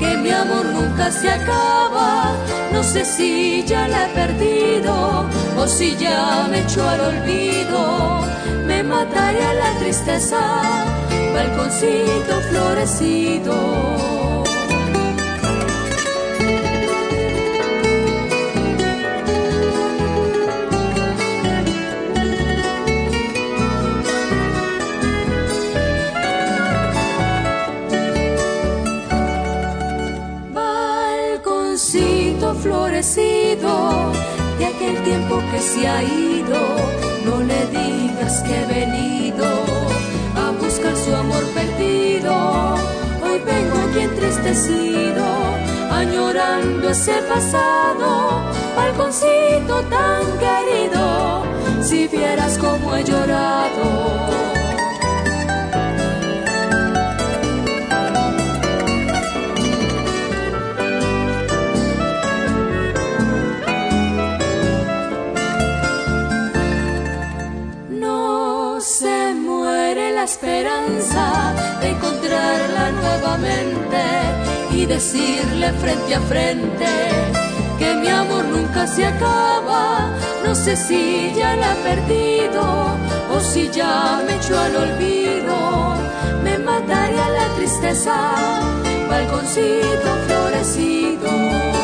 que 0.00 0.16
mi 0.16 0.30
amor 0.30 0.66
nunca 0.66 1.12
se 1.12 1.30
acaba. 1.30 2.34
No 2.72 2.82
sé 2.82 3.04
si 3.04 3.64
ya 3.64 3.86
la 3.86 4.06
he 4.06 4.14
perdido 4.14 5.26
o 5.56 5.66
si 5.68 5.96
ya 5.96 6.48
me 6.50 6.60
echó 6.62 6.82
al 6.88 7.00
olvido. 7.12 8.20
Me 8.66 8.82
mataría 8.82 9.54
la 9.54 9.78
tristeza, 9.78 10.40
balconcito 11.32 12.34
florecido. 12.50 14.39
Aquel 34.80 35.02
tiempo 35.04 35.42
que 35.50 35.60
se 35.60 35.86
ha 35.86 36.02
ido. 36.02 36.58
No 37.24 37.42
le 37.42 37.66
digas 37.66 38.42
que 38.42 38.62
he 38.62 38.66
venido 38.66 39.44
a 40.36 40.50
buscar 40.52 40.96
su 40.96 41.14
amor 41.14 41.44
perdido. 41.54 42.74
Hoy 43.22 43.38
vengo 43.44 43.78
aquí 43.88 44.00
entristecido, 44.00 45.24
añorando 45.90 46.88
ese 46.88 47.20
pasado, 47.28 48.42
balconcito 48.74 49.82
tan 49.90 50.22
querido. 50.44 51.42
Si 51.82 52.08
vieras 52.08 52.56
cómo 52.58 52.96
he 52.96 53.04
llorado. 53.04 54.59
Esperanza 70.32 71.54
de 71.80 71.88
encontrarla 71.88 72.92
nuevamente 72.92 74.02
y 74.70 74.86
decirle 74.86 75.72
frente 75.72 76.14
a 76.14 76.20
frente 76.20 76.86
que 77.78 77.94
mi 77.96 78.08
amor 78.08 78.44
nunca 78.44 78.86
se 78.86 79.06
acaba. 79.06 80.08
No 80.44 80.54
sé 80.54 80.76
si 80.76 81.32
ya 81.36 81.56
la 81.56 81.72
he 81.72 81.82
perdido 81.82 82.62
o 83.34 83.40
si 83.40 83.70
ya 83.70 84.22
me 84.24 84.36
echó 84.36 84.56
al 84.56 84.76
olvido. 84.76 85.56
Me 86.44 86.58
mataría 86.58 87.28
la 87.28 87.46
tristeza, 87.56 88.16
balconcito 89.08 90.10
florecido. 90.26 91.79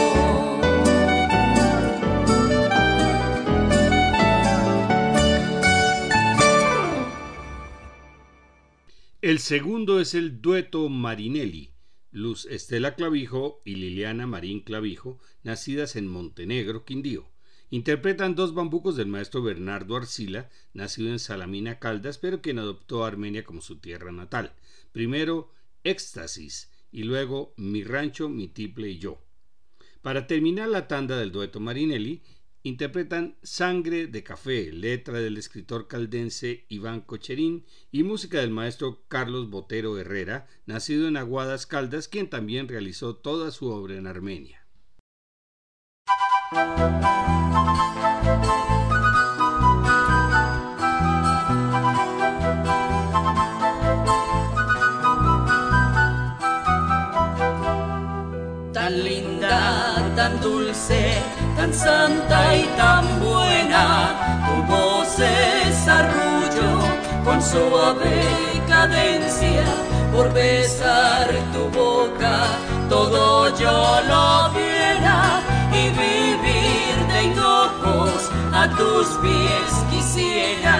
El 9.26 9.40
segundo 9.40 9.98
es 9.98 10.14
el 10.14 10.40
dueto 10.40 10.88
Marinelli, 10.88 11.72
Luz 12.12 12.46
Estela 12.46 12.94
Clavijo 12.94 13.60
y 13.64 13.74
Liliana 13.74 14.24
Marín 14.24 14.60
Clavijo, 14.60 15.18
nacidas 15.42 15.96
en 15.96 16.06
Montenegro, 16.06 16.84
Quindío. 16.84 17.28
Interpretan 17.70 18.36
dos 18.36 18.54
bambucos 18.54 18.94
del 18.94 19.08
maestro 19.08 19.42
Bernardo 19.42 19.96
Arcila, 19.96 20.48
nacido 20.74 21.08
en 21.08 21.18
Salamina 21.18 21.80
Caldas, 21.80 22.18
pero 22.18 22.40
quien 22.40 22.60
adoptó 22.60 23.04
a 23.04 23.08
Armenia 23.08 23.42
como 23.42 23.62
su 23.62 23.80
tierra 23.80 24.12
natal. 24.12 24.52
Primero, 24.92 25.50
Éxtasis 25.82 26.70
y 26.92 27.02
luego 27.02 27.52
Mi 27.56 27.82
rancho, 27.82 28.28
mi 28.28 28.46
tiple 28.46 28.90
y 28.90 29.00
yo. 29.00 29.20
Para 30.02 30.28
terminar 30.28 30.68
la 30.68 30.86
tanda 30.86 31.18
del 31.18 31.32
dueto 31.32 31.58
Marinelli, 31.58 32.22
interpretan 32.66 33.36
Sangre 33.44 34.08
de 34.08 34.24
Café, 34.24 34.72
letra 34.72 35.20
del 35.20 35.36
escritor 35.36 35.86
caldense 35.86 36.64
Iván 36.68 37.00
Cocherín 37.00 37.64
y 37.92 38.02
música 38.02 38.40
del 38.40 38.50
maestro 38.50 39.04
Carlos 39.06 39.50
Botero 39.50 39.96
Herrera, 39.96 40.48
nacido 40.66 41.06
en 41.06 41.16
Aguadas 41.16 41.64
Caldas, 41.64 42.08
quien 42.08 42.28
también 42.28 42.66
realizó 42.66 43.14
toda 43.14 43.52
su 43.52 43.68
obra 43.68 43.94
en 43.94 44.08
Armenia. 44.08 44.66
Santa 61.76 62.56
y 62.56 62.64
tan 62.76 63.04
buena, 63.20 63.84
tu 64.46 64.56
voz 64.72 65.18
es 65.18 65.88
arrullo 65.88 66.70
con 67.24 67.42
suave 67.42 68.22
cadencia, 68.68 69.64
por 70.12 70.32
besar 70.32 71.28
tu 71.52 71.68
boca 71.78 72.46
todo 72.88 73.48
yo 73.56 74.00
lo 74.08 74.50
viera 74.50 75.40
y 75.72 75.88
vivir 75.90 77.06
de 77.12 77.24
hinojos 77.24 78.30
a 78.52 78.68
tus 78.76 79.06
pies 79.18 79.72
quisiera. 79.90 80.76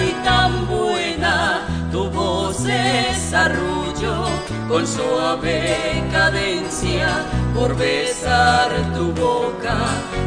Y 0.00 0.12
tan 0.24 0.66
buena, 0.66 1.66
tu 1.90 2.08
voz 2.10 2.64
es 2.66 3.32
arrullo 3.32 4.26
con 4.68 4.86
suave 4.86 6.04
cadencia, 6.10 7.08
por 7.54 7.76
besar 7.76 8.70
tu 8.94 9.12
boca 9.12 9.76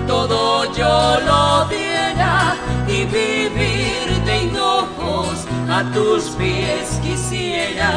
todo 0.07 0.71
yo 0.73 1.19
lo 1.25 1.65
diera 1.65 2.55
y 2.87 3.05
vivir 3.05 4.23
de 4.25 4.43
hinojos 4.43 5.45
a 5.69 5.83
tus 5.93 6.23
pies 6.37 6.99
quisiera. 7.03 7.91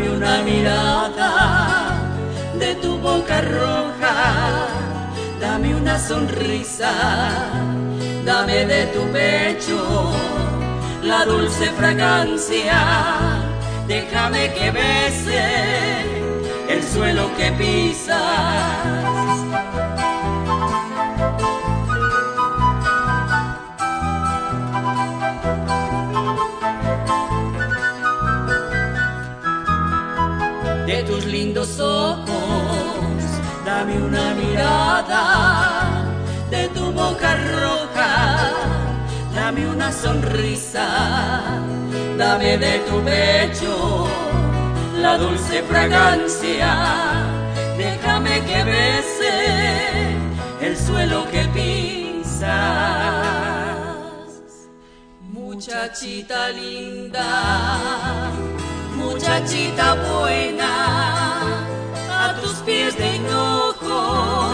Dame 0.00 0.16
una 0.16 0.42
mirada 0.42 2.00
de 2.58 2.74
tu 2.76 2.98
boca 2.98 3.40
roja, 3.42 4.68
dame 5.40 5.74
una 5.74 5.98
sonrisa, 5.98 6.92
dame 8.24 8.64
de 8.64 8.86
tu 8.86 9.02
pecho 9.12 10.12
la 11.02 11.24
dulce 11.24 11.66
fragancia, 11.70 12.80
déjame 13.86 14.52
que 14.54 14.70
bese 14.70 15.44
el 16.68 16.82
suelo 16.82 17.30
que 17.36 17.50
pisas 17.52 18.20
lindos 31.60 31.80
ojos, 31.80 33.22
dame 33.64 33.98
una 34.02 34.34
mirada 34.34 36.04
de 36.50 36.68
tu 36.68 36.90
boca 36.92 37.36
roja, 37.36 38.52
dame 39.34 39.66
una 39.68 39.92
sonrisa, 39.92 41.60
dame 42.16 42.56
de 42.56 42.78
tu 42.80 43.02
pecho 43.02 44.08
la 45.02 45.18
dulce 45.18 45.62
fragancia, 45.62 47.26
déjame 47.76 48.42
que 48.44 48.64
bese 48.64 50.16
el 50.62 50.76
suelo 50.76 51.26
que 51.30 51.44
pisas. 51.54 52.50
Muchachita 55.30 56.48
linda, 56.50 58.30
muchachita 58.96 59.94
buena, 59.94 61.19
pies 62.62 62.96
de 62.96 63.16
hinojos, 63.16 64.49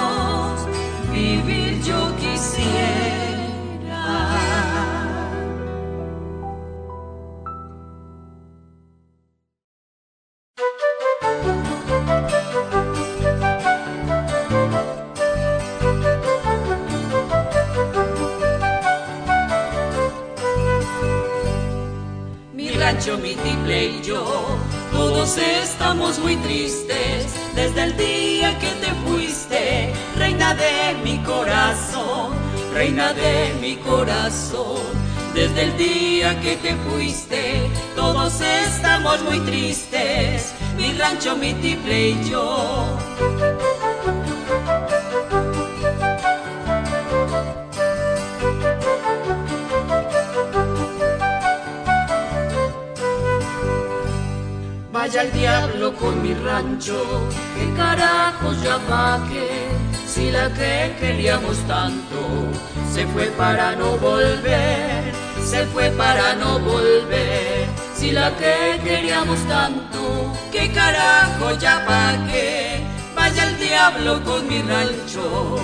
mi 22.95 23.35
triple 23.35 23.87
y 23.87 24.01
yo, 24.01 24.25
todos 24.93 25.39
estamos 25.39 26.21
muy 26.21 26.37
tristes 26.37 27.35
desde 27.53 27.83
el 27.83 27.97
día 27.97 28.57
que 28.61 28.69
te 28.69 28.93
fuiste, 29.05 29.93
reina 30.17 30.55
de 30.55 30.95
mi 31.03 31.19
corazón, 31.25 32.31
reina 32.73 33.13
de 33.13 33.53
mi 33.61 33.75
corazón. 33.79 34.79
Desde 35.35 35.63
el 35.63 35.77
día 35.77 36.41
que 36.41 36.57
te 36.59 36.77
fuiste, 36.89 37.69
todos 37.97 38.41
estamos 38.41 39.21
muy 39.25 39.41
tristes, 39.41 40.55
mi 40.77 40.93
rancho, 40.93 41.37
mi 41.37 41.55
triple 41.55 42.11
y 42.11 42.31
yo. 42.31 42.97
Vaya 55.07 55.23
el 55.23 55.33
diablo 55.33 55.95
con 55.95 56.21
mi 56.21 56.35
rancho, 56.35 57.29
qué 57.55 57.73
carajos 57.77 58.61
ya 58.61 58.77
pa' 58.89 59.21
qué, 59.29 59.69
si 60.05 60.33
la 60.33 60.53
que 60.53 60.97
queríamos 60.99 61.59
tanto 61.69 62.19
se 62.93 63.07
fue 63.07 63.27
para 63.39 63.77
no 63.77 63.97
volver, 63.99 65.15
se 65.45 65.65
fue 65.67 65.91
para 65.91 66.35
no 66.35 66.59
volver, 66.59 67.69
si 67.95 68.11
la 68.11 68.37
que 68.37 68.81
queríamos 68.83 69.39
tanto, 69.47 70.33
qué 70.51 70.73
carajo 70.73 71.53
ya 71.57 71.87
pa' 71.87 72.27
qué, 72.27 72.81
vaya 73.15 73.45
el 73.49 73.59
diablo 73.61 74.25
con 74.25 74.49
mi 74.49 74.61
rancho. 74.63 75.57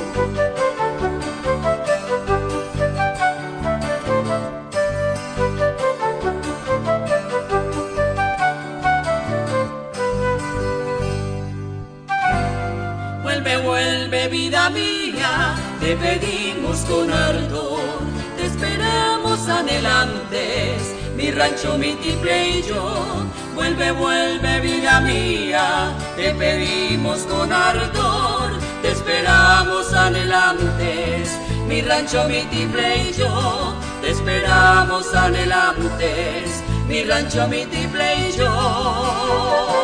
Vida 14.29 14.71
mía, 14.71 15.55
te 15.81 15.97
pedimos 15.97 16.79
con 16.81 17.13
ardor, 17.13 17.81
te 18.37 18.47
esperamos 18.47 19.49
anhelantes, 19.49 20.95
mi 21.17 21.31
rancho, 21.31 21.77
mi 21.79 21.95
tiple 21.95 22.59
y 22.59 22.63
yo. 22.63 23.27
Vuelve, 23.55 23.93
vuelve 23.93 24.61
vida 24.61 25.01
mía, 25.01 25.93
te 26.17 26.33
pedimos 26.35 27.21
con 27.21 27.53
ardor, 27.53 28.59
te 28.81 28.93
esperamos 28.93 29.93
anhelantes, 29.93 31.39
mi 31.69 31.83
rancho, 31.83 32.25
mi 32.29 32.43
tiple 32.45 33.09
y 33.09 33.13
yo. 33.13 33.75
Te 34.01 34.11
esperamos 34.11 35.15
anhelantes, 35.15 36.63
mi 36.89 37.05
rancho, 37.05 37.47
mi 37.49 37.67
tiple 37.67 38.29
y 38.29 38.33
yo. 38.33 39.82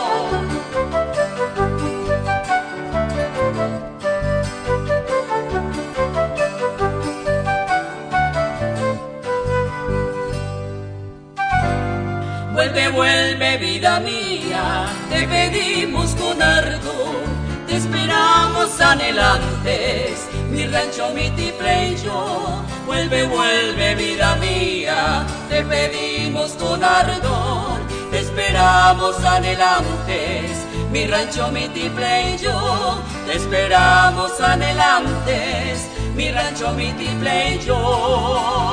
Vuelve, 12.78 12.96
vuelve 12.96 13.56
vida 13.58 13.98
mía, 13.98 14.86
te 15.10 15.26
pedimos 15.26 16.14
con 16.14 16.40
ardor, 16.40 17.24
te 17.66 17.76
esperamos 17.76 18.80
anhelantes, 18.80 20.28
mi 20.48 20.64
rancho, 20.64 21.10
mi 21.12 21.28
tiple 21.30 21.88
y 21.88 21.96
yo. 21.96 22.62
Vuelve, 22.86 23.26
vuelve 23.26 23.96
vida 23.96 24.36
mía, 24.36 25.26
te 25.48 25.64
pedimos 25.64 26.52
con 26.52 26.84
ardor, 26.84 27.80
te 28.12 28.20
esperamos 28.20 29.24
anhelantes, 29.24 30.64
mi 30.92 31.08
rancho, 31.08 31.48
mi 31.48 31.66
tiple 31.70 32.34
y 32.34 32.38
yo. 32.38 33.02
Te 33.26 33.38
esperamos 33.38 34.40
anhelantes, 34.40 35.88
mi 36.14 36.30
rancho, 36.30 36.70
mi 36.74 36.92
tiple 36.92 37.56
y 37.56 37.58
yo. 37.58 38.68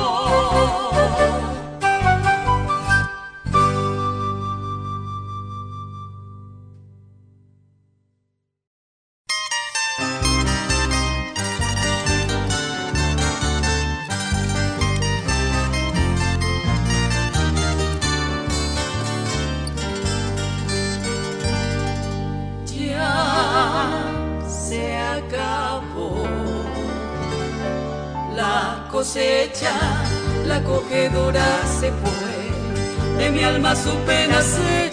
Su 33.86 33.96
pena 34.00 34.42
se 34.42 34.90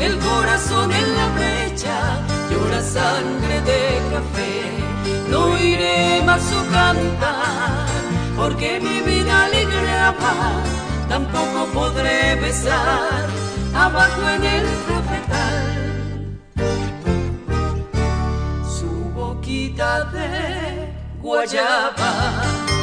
el 0.00 0.18
corazón 0.18 0.90
en 0.92 1.08
la 1.18 1.26
brecha, 1.38 1.96
llora 2.50 2.82
sangre 2.82 3.60
de 3.70 3.82
café, 4.12 4.54
no 5.30 5.56
iré 5.56 6.22
más 6.26 6.42
su 6.42 6.60
cantar, 6.72 7.86
porque 8.36 8.80
mi 8.80 8.98
vida 9.10 9.48
le 9.48 9.64
graba, 9.64 10.34
tampoco 11.08 11.66
podré 11.72 12.34
besar 12.36 13.28
abajo 13.74 14.22
en 14.36 14.44
el 14.56 14.66
cafetal. 14.88 16.38
Su 18.76 18.90
boquita 19.14 20.04
de 20.16 20.92
guayaba 21.22 22.73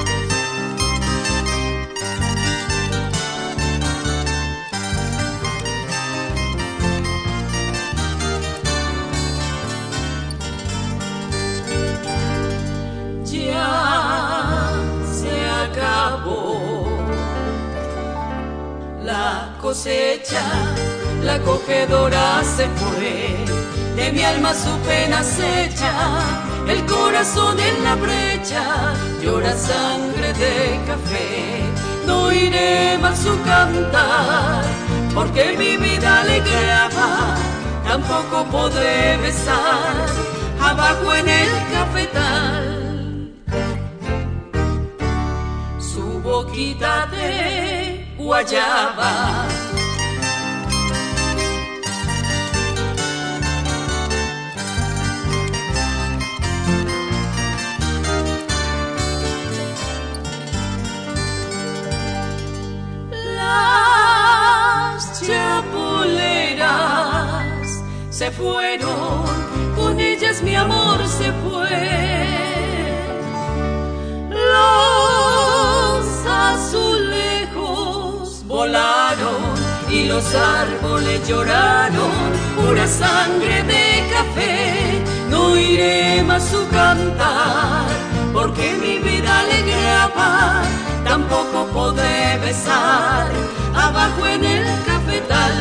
La 19.11 19.57
cosecha, 19.59 20.41
la 21.21 21.37
cogedora 21.39 22.41
se 22.43 22.65
fue, 22.79 23.35
de 23.97 24.09
mi 24.13 24.23
alma 24.23 24.53
su 24.53 24.73
pena 24.87 25.21
se 25.21 25.65
echa, 25.65 25.91
el 26.65 26.85
corazón 26.85 27.59
en 27.59 27.83
la 27.83 27.95
brecha, 27.95 28.63
llora 29.21 29.53
sangre 29.53 30.31
de 30.43 30.79
café, 30.87 31.59
no 32.07 32.31
iré 32.31 32.97
más 32.99 33.19
su 33.19 33.35
cantar, 33.43 34.63
porque 35.13 35.55
mi 35.57 35.75
vida 35.75 36.23
le 36.23 36.39
graba, 36.39 37.35
tampoco 37.85 38.45
podré 38.49 39.17
besar 39.17 40.05
abajo 40.61 41.13
en 41.15 41.27
el 41.27 41.49
cafetal. 41.73 42.77
Boquita 46.23 47.07
de 47.07 47.90
guayaba. 48.23 49.47
Las 63.35 65.21
chapuleras 65.25 66.61
se 68.09 68.31
fueron, 68.31 69.25
con 69.75 69.99
ellas 69.99 70.41
mi 70.43 70.55
amor 70.55 71.07
se 71.07 71.31
fue. 71.43 72.21
Volaron 78.61 79.41
y 79.89 80.05
los 80.05 80.23
árboles 80.35 81.27
lloraron, 81.27 82.11
pura 82.55 82.85
sangre 82.87 83.63
de 83.63 83.85
café, 84.15 85.01
no 85.31 85.57
iré 85.57 86.21
más 86.23 86.43
su 86.43 86.61
cantar, 86.69 87.87
porque 88.31 88.65
mi 88.83 88.99
vida 88.99 89.33
le 89.49 89.59
graba, 89.71 90.61
tampoco 91.03 91.57
podré 91.73 92.37
besar 92.37 93.31
abajo 93.73 94.21
en 94.35 94.43
el 94.45 94.65
cafetal. 94.89 95.57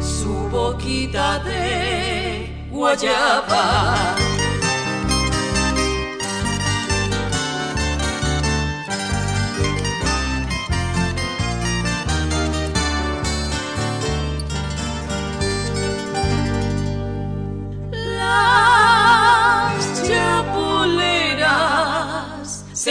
Su 0.00 0.34
boquita 0.52 1.40
de 1.40 2.68
guayaba 2.70 4.29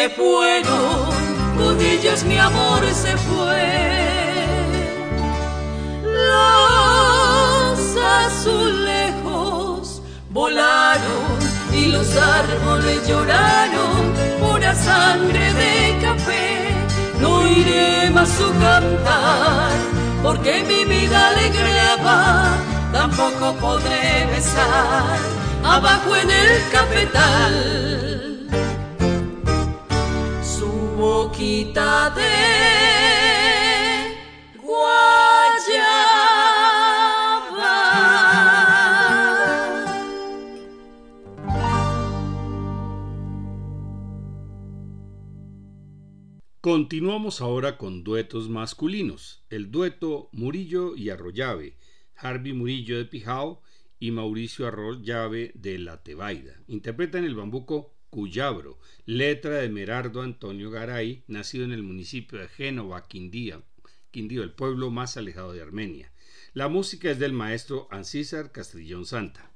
se 0.09 0.15
fueron, 0.15 1.09
con 1.57 1.81
ellos 1.81 2.23
mi 2.23 2.37
amor 2.37 2.81
se 2.93 3.17
fue. 3.17 4.45
Los 6.03 7.79
azulejos 8.27 10.01
volaron 10.29 11.37
y 11.73 11.87
los 11.87 12.07
árboles 12.15 13.07
lloraron, 13.07 14.13
pura 14.39 14.73
sangre 14.73 15.53
de 15.53 15.97
café. 16.01 16.69
No 17.19 17.47
iré 17.47 18.09
más 18.11 18.29
su 18.29 18.49
cantar, 18.59 19.71
porque 20.23 20.63
mi 20.63 20.85
vida 20.85 21.29
alegraba, 21.29 22.57
tampoco 22.93 23.53
podré 23.59 24.27
besar 24.27 25.19
abajo 25.63 26.15
en 26.15 26.31
el 26.31 26.69
cafetal 26.71 28.28
boquita 30.99 32.09
de 32.09 32.35
guayaba. 34.57 35.79
Continuamos 46.59 47.39
ahora 47.39 47.77
con 47.77 48.03
duetos 48.03 48.49
masculinos. 48.49 49.45
El 49.49 49.71
dueto 49.71 50.27
Murillo 50.33 50.97
y 50.97 51.11
Arroyave, 51.11 51.77
Harvey 52.15 52.51
Murillo 52.51 52.97
de 52.97 53.05
Pijao 53.05 53.61
y 53.99 54.11
Mauricio 54.11 54.67
Arroyave 54.67 55.53
de 55.55 55.79
La 55.79 56.03
Tebaida. 56.03 56.61
Interpretan 56.67 57.23
el 57.23 57.35
bambuco 57.35 57.98
Cuyabro, 58.09 58.79
letra 59.05 59.57
de 59.57 59.69
Merardo 59.69 60.23
Antonio 60.23 60.71
Garay, 60.71 61.23
nacido 61.27 61.63
en 61.63 61.71
el 61.71 61.83
municipio 61.83 62.39
de 62.39 62.47
Génova, 62.47 63.07
Quindío, 63.07 63.61
Quindío, 64.09 64.41
el 64.41 64.51
pueblo 64.51 64.89
más 64.89 65.15
alejado 65.15 65.53
de 65.53 65.61
Armenia. 65.61 66.11
La 66.53 66.69
música 66.69 67.11
es 67.11 67.19
del 67.19 67.33
maestro 67.33 67.87
Ancísar 67.91 68.51
Castrillón 68.51 69.05
Santa. 69.05 69.51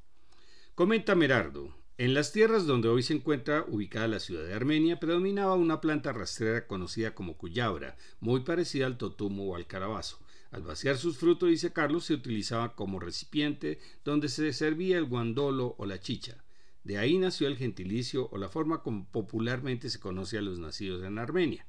Comenta 0.76 1.16
Merardo, 1.16 1.76
en 1.98 2.14
las 2.14 2.32
tierras 2.32 2.68
donde 2.68 2.90
hoy 2.90 3.02
se 3.02 3.14
encuentra 3.14 3.66
ubicada 3.68 4.08
la 4.08 4.20
ciudad 4.20 4.46
de 4.46 4.54
Armenia 4.54 5.00
predominaba 5.00 5.56
una 5.56 5.82
planta 5.82 6.14
rastrera 6.14 6.68
conocida 6.68 7.16
como 7.16 7.38
cuyabra, 7.38 7.98
muy 8.20 8.42
parecida 8.42 8.86
al 8.86 9.00
totumo 9.00 9.46
o 9.46 9.56
al 9.56 9.66
carabazo. 9.66 10.20
Al 10.52 10.62
vaciar 10.62 10.98
sus 10.98 11.18
frutos, 11.18 11.50
dice 11.50 11.74
Carlos, 11.74 12.06
se 12.06 12.14
utilizaba 12.14 12.76
como 12.76 13.00
recipiente 13.00 13.80
donde 14.06 14.30
se 14.30 14.54
servía 14.54 15.00
el 15.00 15.06
guandolo 15.06 15.74
o 15.80 15.88
la 15.88 16.00
chicha. 16.00 16.43
De 16.84 16.98
ahí 16.98 17.18
nació 17.18 17.48
el 17.48 17.58
gentilicio 17.58 18.30
o 18.32 18.38
la 18.38 18.50
forma 18.50 18.82
como 18.82 19.06
popularmente 19.10 19.90
se 19.90 20.00
conoce 20.00 20.38
a 20.38 20.42
los 20.42 20.60
nacidos 20.60 21.04
en 21.04 21.18
Armenia. 21.18 21.66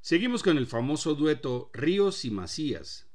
Seguimos 0.00 0.42
con 0.42 0.58
el 0.58 0.66
famoso 0.66 1.14
dueto 1.14 1.70
Ríos 1.72 2.24
y 2.24 2.30
Macías. 2.30 3.06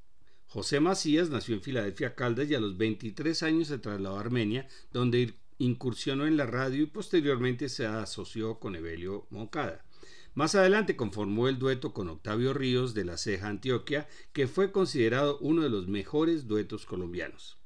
José 0.47 0.79
Macías 0.79 1.29
nació 1.29 1.55
en 1.55 1.61
Filadelfia, 1.61 2.15
Caldas 2.15 2.49
y 2.49 2.55
a 2.55 2.59
los 2.59 2.77
23 2.77 3.43
años 3.43 3.69
se 3.69 3.77
trasladó 3.77 4.17
a 4.17 4.21
Armenia, 4.21 4.67
donde 4.91 5.33
incursionó 5.57 6.27
en 6.27 6.37
la 6.37 6.45
radio 6.45 6.83
y 6.83 6.87
posteriormente 6.87 7.69
se 7.69 7.85
asoció 7.85 8.59
con 8.59 8.75
Evelio 8.75 9.27
Moncada. 9.29 9.85
Más 10.33 10.55
adelante 10.55 10.95
conformó 10.95 11.49
el 11.49 11.59
dueto 11.59 11.93
con 11.93 12.09
Octavio 12.09 12.53
Ríos 12.53 12.93
de 12.93 13.03
la 13.03 13.17
Ceja 13.17 13.47
Antioquia, 13.47 14.07
que 14.31 14.47
fue 14.47 14.71
considerado 14.71 15.37
uno 15.39 15.61
de 15.61 15.69
los 15.69 15.87
mejores 15.87 16.47
duetos 16.47 16.85
colombianos. 16.85 17.57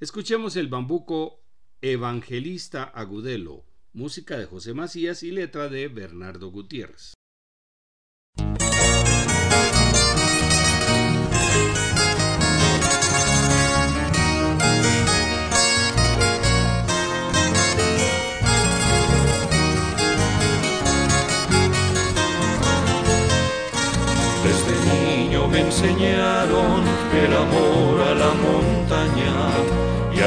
Escuchemos 0.00 0.56
el 0.56 0.68
bambuco 0.68 1.43
Evangelista 1.86 2.84
Agudelo, 2.84 3.66
música 3.92 4.38
de 4.38 4.46
José 4.46 4.72
Macías 4.72 5.22
y 5.22 5.32
letra 5.32 5.68
de 5.68 5.88
Bernardo 5.88 6.50
Gutiérrez. 6.50 7.12
Desde 24.42 25.26
niño 25.26 25.48
me 25.48 25.60
enseñaron 25.60 26.82
el 27.12 27.32
amor 27.34 28.00
a 28.00 28.14
la 28.14 28.32
montaña 28.32 28.53
y 28.53 28.53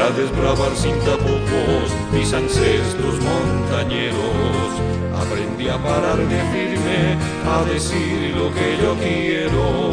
a 0.07 0.11
desbravar 0.11 0.73
sin 0.75 0.97
tapujos 0.99 1.87
mis 2.13 2.31
ancestros 2.33 3.15
montañeros. 3.19 4.71
Aprendí 5.21 5.67
a 5.67 5.77
pararme 5.77 6.39
firme, 6.53 7.17
a 7.45 7.63
decir 7.65 8.35
lo 8.35 8.53
que 8.53 8.77
yo 8.81 8.95
quiero 8.95 9.91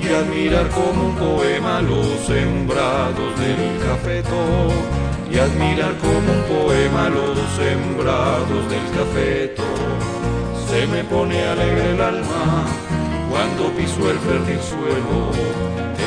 y 0.00 0.08
admirar 0.08 0.68
como 0.70 1.08
un 1.08 1.16
poema 1.16 1.82
los 1.82 2.06
sembrados 2.26 3.30
del 3.40 3.78
cafeto. 3.86 4.38
Y 5.30 5.38
admirar 5.38 5.94
como 5.98 6.28
un 6.36 6.42
poema 6.54 7.08
los 7.08 7.38
sembrados 7.56 8.62
del 8.72 8.86
cafeto. 8.96 9.62
Se 10.68 10.86
me 10.86 11.04
pone 11.04 11.42
alegre 11.42 11.92
el 11.92 12.00
alma 12.00 12.64
cuando 13.32 13.72
piso 13.72 14.10
el 14.10 14.18
fértil 14.18 14.60
suelo 14.60 15.32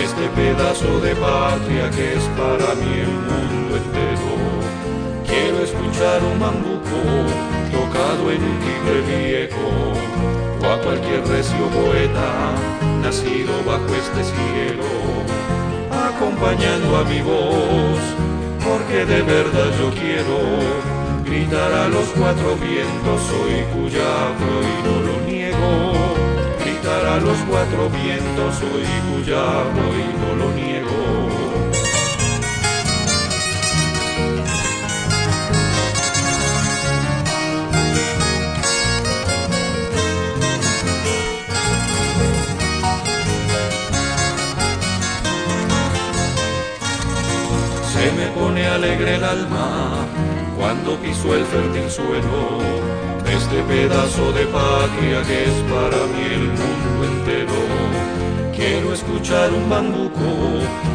este 0.04 0.26
pedazo 0.40 1.00
de 1.00 1.16
patria 1.16 1.90
que 1.90 2.14
es 2.14 2.24
para 2.38 2.76
mí 2.76 2.94
el 3.06 3.16
mundo 3.30 3.78
entero. 3.82 4.30
Quiero 5.26 5.58
escuchar 5.64 6.22
un 6.24 6.40
bambuco 6.40 7.00
tocado 7.74 8.32
en 8.32 8.42
un 8.52 8.58
timbre 8.66 9.00
viejo, 9.10 9.68
o 10.62 10.66
a 10.72 10.80
cualquier 10.82 11.26
recio 11.28 11.66
poeta 11.70 12.30
nacido 13.02 13.54
bajo 13.66 13.90
este 14.04 14.22
cielo, 14.34 14.86
acompañando 15.90 16.98
a 16.98 17.04
mi 17.06 17.22
voz, 17.22 18.04
porque 18.64 19.06
de 19.06 19.22
verdad 19.24 19.70
yo 19.80 19.90
quiero 20.00 20.38
gritar 21.26 21.74
a 21.74 21.88
los 21.88 22.06
cuatro 22.20 22.56
vientos, 22.58 23.20
soy 23.32 23.56
cuyabro 23.74 24.54
y 24.62 24.76
no 24.86 24.96
lo 25.08 25.16
niego 25.26 25.45
a 27.16 27.20
los 27.20 27.38
cuatro 27.50 27.90
vientos, 27.90 28.56
soy 28.56 28.84
cuyabro 29.10 29.84
y 29.96 30.06
no 30.20 30.36
lo 30.36 30.52
niego. 30.52 30.90
Se 47.94 48.12
me 48.12 48.28
pone 48.28 48.68
alegre 48.68 49.16
el 49.16 49.24
alma 49.24 50.06
cuando 50.86 51.02
piso 51.02 51.34
el 51.34 51.44
fértil 51.46 51.90
suelo 51.90 52.60
este 53.28 53.64
pedazo 53.64 54.32
de 54.34 54.46
patria 54.46 55.24
que 55.24 55.46
es 55.46 55.58
para 55.72 55.98
mí 56.06 56.24
el 56.32 56.48
mundo 56.48 57.06
entero. 57.12 57.54
Quiero 58.56 58.94
escuchar 58.94 59.52
un 59.52 59.68
bambuco 59.68 60.20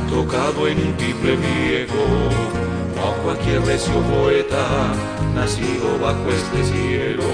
tocado 0.09 0.69
en 0.69 0.79
un 0.79 0.93
tiple 0.95 1.37
viejo, 1.37 2.05
o 3.03 3.09
a 3.09 3.15
cualquier 3.23 3.63
recio 3.63 3.95
poeta 4.03 4.93
nacido 5.35 5.99
bajo 6.01 6.29
este 6.31 6.65
cielo, 6.73 7.25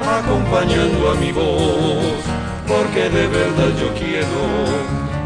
acompañando 0.00 1.10
a 1.10 1.14
mi 1.16 1.30
voz, 1.32 2.24
porque 2.66 3.10
de 3.10 3.26
verdad 3.26 3.70
yo 3.78 3.92
quiero 3.94 4.40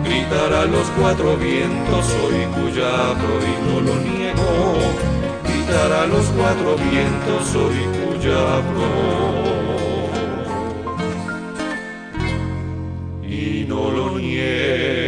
gritar 0.03 0.53
a 0.53 0.65
los 0.65 0.87
cuatro 0.99 1.37
vientos, 1.37 2.05
soy 2.07 2.45
cuyabro 2.61 3.35
y 3.41 3.71
no 3.71 3.81
lo 3.81 3.95
niego. 4.01 5.24
Gritar 5.67 5.93
a 5.93 6.07
los 6.07 6.27
cuatro 6.27 6.77
vientos, 6.77 7.49
soy 7.49 7.77
cuyabro. 8.05 8.85
Y 13.23 13.65
no 13.67 13.91
lo 13.91 14.19
niego. 14.19 15.04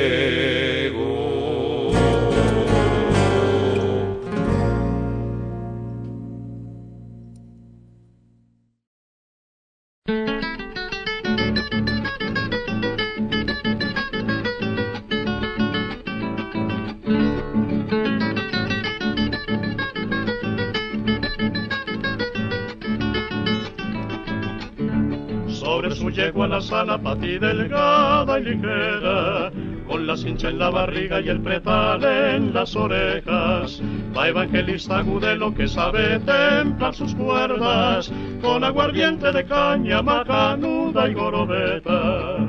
Delgada 27.38 28.38
y 28.38 28.44
ligera, 28.44 29.50
con 29.86 30.06
la 30.06 30.16
cincha 30.16 30.48
en 30.48 30.58
la 30.58 30.70
barriga 30.70 31.20
y 31.20 31.28
el 31.28 31.40
pretal 31.40 32.04
en 32.04 32.54
las 32.54 32.74
orejas. 32.76 33.82
Va 34.16 34.28
evangelista 34.28 34.98
agudelo 34.98 35.54
que 35.54 35.68
sabe 35.68 36.18
templar 36.20 36.94
sus 36.94 37.14
cuerdas, 37.14 38.12
con 38.42 38.64
aguardiente 38.64 39.32
de 39.32 39.44
caña, 39.44 40.02
macanuda 40.02 41.08
y 41.08 41.14
gorobeta. 41.14 42.45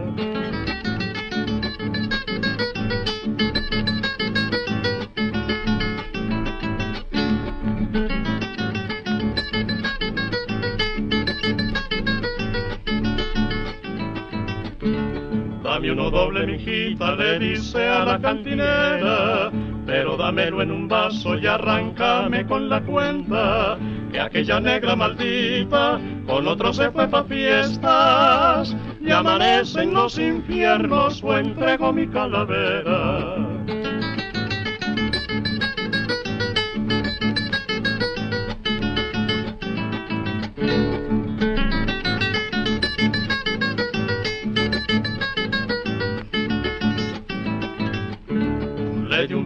Doble, 16.10 16.46
mijita, 16.46 17.16
le 17.16 17.40
dice 17.40 17.88
a 17.88 18.06
la 18.06 18.20
cantinera, 18.20 19.52
pero 19.86 20.18
dámelo 20.18 20.62
en 20.62 20.72
un 20.72 20.88
vaso 20.88 21.36
y 21.36 21.46
arráncame 21.46 22.46
con 22.46 22.70
la 22.70 22.82
cuenta, 22.82 23.78
que 24.12 24.20
aquella 24.20 24.60
negra 24.60 24.96
maldita 24.96 26.00
con 26.26 26.48
otro 26.48 26.74
se 26.74 26.92
fue 26.92 27.08
pa' 27.08 27.24
fiestas, 27.24 28.76
y 29.02 29.12
amanecen 29.12 29.94
los 29.94 30.18
infiernos 30.18 31.24
o 31.24 31.38
entrego 31.38 31.94
mi 31.94 32.08
calavera. 32.08 33.27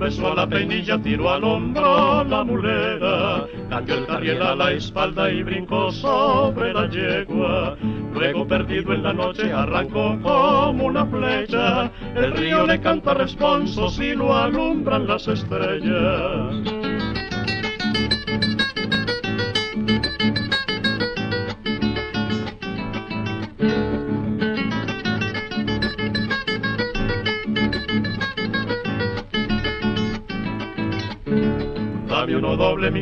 Beso 0.02 0.32
a 0.32 0.36
la 0.36 0.48
peinilla, 0.48 0.98
tiró 0.98 1.30
al 1.30 1.44
hombro 1.44 2.24
la 2.24 2.44
mulera, 2.44 3.46
cambió 3.70 3.96
el 4.00 4.08
carriel 4.08 4.42
a 4.42 4.56
la 4.56 4.72
espalda 4.72 5.30
y 5.30 5.44
brincó 5.44 5.92
sobre 5.92 6.74
la 6.74 6.90
yegua. 6.90 7.78
Luego 8.12 8.48
perdido 8.48 8.94
en 8.94 9.04
la 9.04 9.14
noche 9.14 9.54
arrancó 9.54 10.20
como 10.24 10.86
una 10.86 11.06
flecha, 11.06 11.92
el 12.16 12.32
río 12.34 12.66
le 12.66 12.82
canta 12.82 13.14
responsos 13.14 14.00
y 14.00 14.16
lo 14.16 14.36
alumbran 14.36 15.06
las 15.06 15.28
estrellas. 15.28 16.81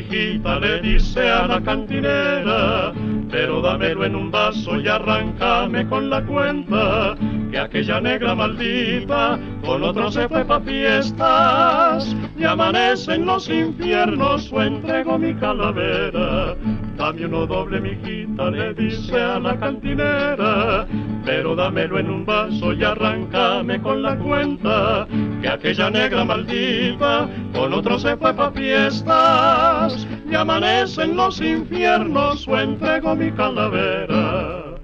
Mijita, 0.10 0.60
le 0.60 0.82
dice 0.82 1.30
a 1.30 1.48
la 1.48 1.62
cantinera, 1.62 2.94
pero 3.30 3.62
dámelo 3.62 4.06
en 4.06 4.16
un 4.16 4.32
vaso 4.32 4.80
y 4.80 4.88
arráncame 4.88 5.88
con 5.88 6.10
la 6.10 6.24
cuenta, 6.26 7.16
que 7.52 7.60
aquella 7.60 8.02
negra 8.02 8.36
maldita 8.36 9.40
con 9.64 9.84
otro 9.84 10.12
se 10.12 10.28
fue 10.28 10.44
pa' 10.46 10.62
fiestas, 10.62 12.16
y 12.38 12.44
amanecen 12.44 13.26
los 13.26 13.50
infiernos 13.50 14.52
o 14.52 14.62
entrego 14.62 15.18
mi 15.18 15.34
calavera. 15.36 16.56
Dame 16.98 17.26
uno 17.26 17.46
doble, 17.46 17.80
mijita, 17.80 18.50
le 18.50 18.74
dice 18.74 19.22
a 19.22 19.40
la 19.40 19.58
cantinera, 19.58 20.88
pero 21.30 21.56
dámelo 21.56 22.00
en 22.00 22.10
un 22.10 22.26
vaso 22.26 22.74
y 22.74 22.84
arráncame 22.84 23.80
con 23.84 24.02
la 24.02 24.18
cuenta, 24.18 25.08
que 25.40 25.48
aquella 25.48 25.92
negra 25.92 26.26
maldita 26.26 27.30
con 27.54 27.72
otro 27.72 28.00
se 28.00 28.18
fue 28.18 28.34
pa' 28.34 28.52
fiestas, 28.52 30.08
y 30.28 30.34
amanecen 30.34 31.16
los 31.16 31.40
infiernos 31.40 32.48
o 32.48 32.60
entrego 32.60 33.16
mi 33.16 33.32
calavera. 33.32 34.82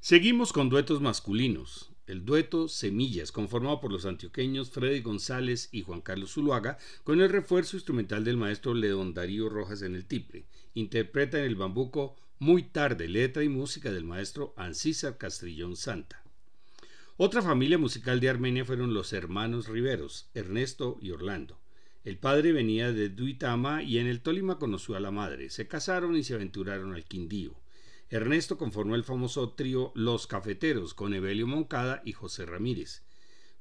Seguimos 0.00 0.52
con 0.52 0.68
duetos 0.68 1.00
masculinos 1.00 1.92
el 2.08 2.24
dueto 2.24 2.68
Semillas, 2.68 3.30
conformado 3.30 3.80
por 3.80 3.92
los 3.92 4.04
antioqueños 4.04 4.70
Freddy 4.70 5.00
González 5.00 5.68
y 5.70 5.82
Juan 5.82 6.00
Carlos 6.00 6.32
Zuluaga, 6.32 6.76
con 7.04 7.20
el 7.20 7.30
refuerzo 7.30 7.76
instrumental 7.76 8.24
del 8.24 8.36
maestro 8.36 8.74
León 8.74 9.14
Darío 9.14 9.48
Rojas 9.48 9.82
en 9.82 9.94
el 9.94 10.04
tiple. 10.04 10.46
Interpreta 10.74 11.38
en 11.38 11.44
el 11.44 11.54
bambuco 11.54 12.16
Muy 12.42 12.64
tarde, 12.64 13.06
letra 13.06 13.44
y 13.44 13.48
música 13.48 13.92
del 13.92 14.02
maestro 14.02 14.52
Ancísar 14.56 15.16
Castrillón 15.16 15.76
Santa. 15.76 16.24
Otra 17.16 17.40
familia 17.40 17.78
musical 17.78 18.18
de 18.18 18.28
Armenia 18.28 18.64
fueron 18.64 18.94
los 18.94 19.12
hermanos 19.12 19.68
Riveros, 19.68 20.28
Ernesto 20.34 20.98
y 21.00 21.12
Orlando. 21.12 21.60
El 22.02 22.18
padre 22.18 22.50
venía 22.50 22.90
de 22.90 23.10
Duitama 23.10 23.84
y 23.84 23.98
en 23.98 24.08
el 24.08 24.22
Tolima 24.22 24.58
conoció 24.58 24.96
a 24.96 25.00
la 25.00 25.12
madre. 25.12 25.50
Se 25.50 25.68
casaron 25.68 26.16
y 26.16 26.24
se 26.24 26.34
aventuraron 26.34 26.94
al 26.94 27.04
Quindío. 27.04 27.54
Ernesto 28.10 28.58
conformó 28.58 28.96
el 28.96 29.04
famoso 29.04 29.50
trío 29.52 29.92
Los 29.94 30.26
Cafeteros 30.26 30.94
con 30.94 31.14
Evelio 31.14 31.46
Moncada 31.46 32.02
y 32.04 32.10
José 32.10 32.44
Ramírez. 32.44 33.04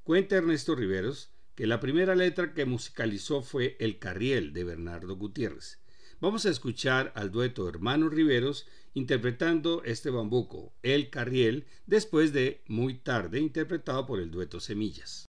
Cuenta 0.03 0.37
Ernesto 0.37 0.73
Riveros 0.73 1.29
que 1.53 1.67
la 1.67 1.79
primera 1.79 2.15
letra 2.15 2.55
que 2.55 2.65
musicalizó 2.65 3.43
fue 3.43 3.77
El 3.79 3.99
Carriel 3.99 4.53
de 4.53 4.63
Bernardo 4.63 5.17
Gutiérrez. 5.17 5.80
Vamos 6.21 6.45
a 6.45 6.51
escuchar 6.51 7.11
al 7.15 7.31
dueto 7.31 7.67
Hermanos 7.67 8.13
Riveros 8.13 8.67
interpretando 8.93 9.81
este 9.83 10.11
bambuco, 10.11 10.71
El 10.83 11.09
Carriel, 11.09 11.65
después 11.87 12.31
de 12.31 12.61
Muy 12.67 12.93
tarde 12.93 13.39
interpretado 13.39 14.05
por 14.05 14.19
el 14.19 14.29
dueto 14.29 14.59
Semillas. 14.59 15.25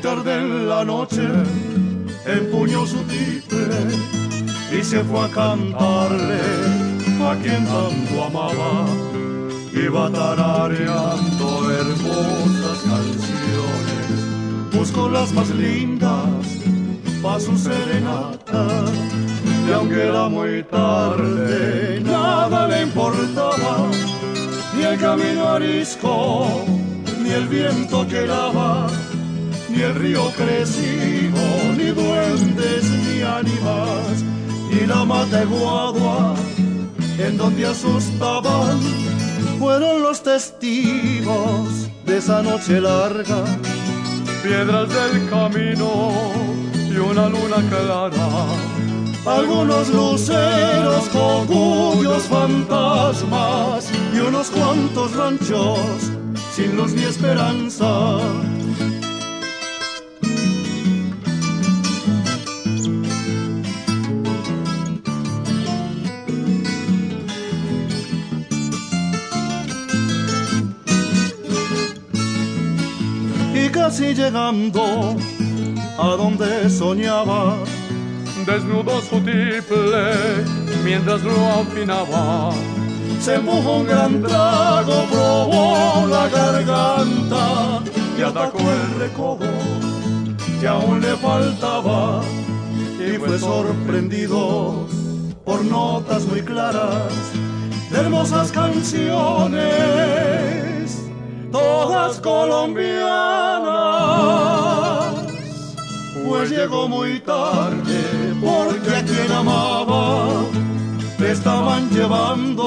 tarde 0.00 0.32
en 0.32 0.68
la 0.68 0.84
noche 0.84 1.26
empuñó 2.24 2.86
su 2.86 2.98
tiple 3.02 4.27
y 4.70 4.82
se 4.82 5.02
fue 5.04 5.24
a 5.24 5.28
cantarle 5.28 6.40
a 7.22 7.36
quien 7.42 7.64
tanto 7.64 8.24
amaba. 8.24 8.86
Iba 9.72 10.10
tarareando 10.10 11.70
hermosas 11.70 12.78
canciones, 12.82 14.70
buscó 14.72 15.08
las 15.08 15.32
más 15.32 15.50
lindas 15.50 16.44
pa' 17.22 17.40
su 17.40 17.56
serenata. 17.56 18.66
Y 19.68 19.72
aunque 19.72 20.02
era 20.02 20.28
muy 20.28 20.62
tarde, 20.64 22.00
nada 22.00 22.66
le 22.68 22.82
importaba, 22.82 23.88
ni 24.74 24.82
el 24.82 24.98
camino 24.98 25.48
arisco, 25.48 26.46
ni 27.22 27.30
el 27.30 27.46
viento 27.48 28.06
que 28.08 28.26
lava 28.26 28.88
ni 29.78 29.84
el 29.84 29.94
río 29.94 30.30
crecido, 30.36 31.40
ni 31.76 31.90
duendes, 31.90 32.84
ni 32.90 33.22
ánimas, 33.22 33.77
ni 34.88 34.94
la 34.94 35.04
mata 35.04 35.44
guadua, 35.44 36.34
en 37.18 37.36
donde 37.36 37.66
asustaban, 37.66 38.80
fueron 39.58 40.02
los 40.02 40.22
testigos 40.22 41.88
de 42.04 42.18
esa 42.18 42.42
noche 42.42 42.80
larga, 42.80 43.44
piedras 44.42 44.88
del 44.88 45.28
camino 45.28 46.12
y 46.74 46.96
una 46.96 47.28
luna 47.28 47.56
clara. 47.68 48.28
Algunos 49.26 49.88
luceros 49.90 51.08
con 51.12 51.46
cuyos 51.46 52.22
fantasmas 52.22 53.90
y 54.14 54.20
unos 54.20 54.50
cuantos 54.50 55.14
ranchos 55.14 55.78
sin 56.54 56.76
luz 56.76 56.94
ni 56.94 57.04
esperanza. 57.04 58.18
Casi 73.88 74.12
llegando 74.14 75.16
a 75.98 76.08
donde 76.08 76.68
soñaba, 76.68 77.56
desnudo 78.44 79.00
su 79.00 79.16
tiple 79.20 80.44
mientras 80.84 81.22
lo 81.22 81.32
afinaba 81.32 82.50
se 83.18 83.36
empujó 83.36 83.78
un 83.78 83.86
gran 83.86 84.22
trago, 84.22 85.06
probó 85.10 86.06
la 86.06 86.28
garganta 86.28 87.82
y 88.18 88.20
atacó 88.20 88.58
el 88.58 89.00
recodo 89.00 89.46
que 90.60 90.68
aún 90.68 91.00
le 91.00 91.16
faltaba. 91.16 92.20
Y 92.98 93.16
fue 93.16 93.38
sorprendido 93.38 94.86
por 95.46 95.64
notas 95.64 96.26
muy 96.26 96.42
claras 96.42 97.10
de 97.90 98.00
hermosas 98.00 98.52
canciones, 98.52 99.64
todas 101.50 102.20
colombianas. 102.20 103.08
Pues 106.26 106.50
llegó 106.50 106.88
muy 106.88 107.20
tarde 107.20 108.34
porque 108.40 108.96
a 108.96 109.04
quien 109.04 109.32
amaba 109.32 110.28
estaban 111.18 111.88
llevando 111.90 112.64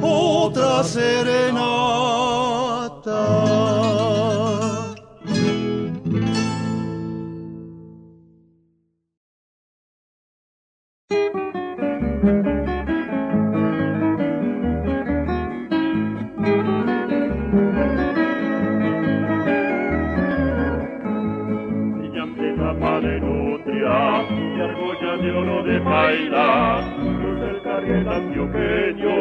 otra 0.00 0.82
serenata. 0.84 1.40
Paila, 26.10 26.82
luz 27.22 27.40
del 27.40 27.62
carriel 27.62 28.08
antioqueño, 28.08 29.14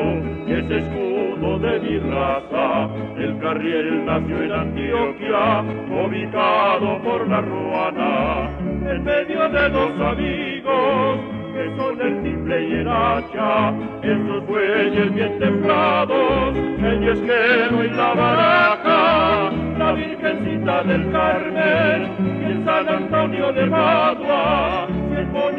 y 0.47 0.51
es 0.53 0.71
escudo 0.71 1.59
de 1.59 1.79
mi 1.81 1.99
raza. 1.99 2.89
El 3.17 3.37
carriel 3.39 4.05
nació 4.05 4.43
en 4.43 4.51
Antioquia, 4.51 5.63
ubicado 6.03 7.01
por 7.03 7.27
la 7.27 7.41
ruana, 7.41 8.49
en 8.91 9.03
medio 9.03 9.49
de 9.49 9.69
dos 9.69 9.91
amigos, 10.01 11.19
que 11.53 11.75
son 11.77 12.01
el 12.01 12.23
timbre 12.23 12.67
y 12.67 12.73
el 12.73 12.87
hacha, 12.87 13.73
esos 14.01 14.47
bueyes 14.47 15.13
bien 15.13 15.39
templados, 15.39 16.55
el 16.55 16.99
yesquero 17.01 17.83
y 17.83 17.89
la 17.89 18.13
baraja, 18.13 19.51
la 19.77 19.91
Virgencita 19.93 20.83
del 20.83 21.11
Carmen 21.11 22.11
y 22.41 22.51
el 22.51 22.65
San 22.65 22.89
Antonio 22.89 23.51
de 23.53 23.67
Padua, 23.67 24.87
con 25.31 25.55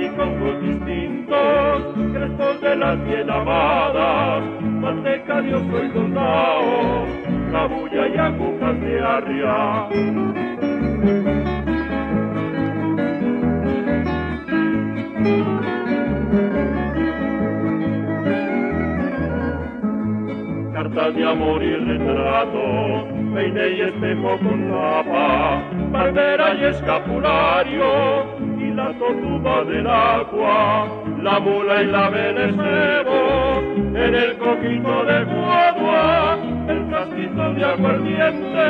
distintos, 0.61 1.83
crestos 2.13 2.61
de 2.61 2.77
las 2.77 3.05
bien 3.05 3.31
amadas, 3.31 4.43
manteca, 4.63 5.41
Dios 5.43 5.63
soy 5.71 5.91
soldado, 5.93 7.07
la 7.53 7.67
bulla 7.67 8.09
y 8.09 8.17
agujas 8.19 8.81
de 8.81 9.01
arria. 9.01 9.89
Cartas 20.73 21.15
de 21.15 21.25
amor 21.29 21.63
y 21.63 21.77
retrato, 21.77 23.09
peine 23.35 23.69
y 23.69 23.81
espejo 23.83 24.39
con 24.39 24.71
tapa, 24.71 25.63
bandera 25.93 26.55
y 26.55 26.65
escapulario, 26.65 28.40
la 28.75 28.93
tortuga 28.99 29.65
del 29.65 29.87
agua, 29.87 30.89
la 31.23 31.41
mula 31.41 31.83
y 31.83 31.87
la 31.87 32.09
venecebo, 32.09 33.61
en 33.95 34.15
el 34.15 34.37
coquito 34.39 35.05
de 35.05 35.25
guadua, 35.25 36.39
el 36.69 36.91
casquito 36.91 37.53
de 37.55 37.65
aguardiente 37.65 38.67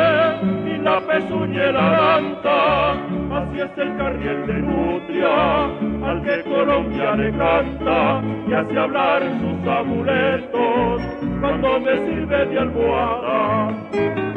y 0.66 0.78
la 0.82 1.00
pezuñera 1.00 1.90
danta, 1.90 2.92
así 2.92 3.60
es 3.60 3.78
el 3.78 3.96
carriel 3.96 4.46
de 4.46 4.54
nutria, 4.54 5.64
al 6.04 6.22
que 6.22 6.42
Colombia 6.48 7.14
le 7.16 7.30
canta 7.32 8.22
y 8.48 8.52
hace 8.52 8.78
hablar 8.78 9.22
sus 9.40 9.68
amuletos 9.68 11.02
cuando 11.40 11.80
me 11.80 11.96
sirve 12.06 12.46
de 12.46 12.58
almohada. 12.58 14.29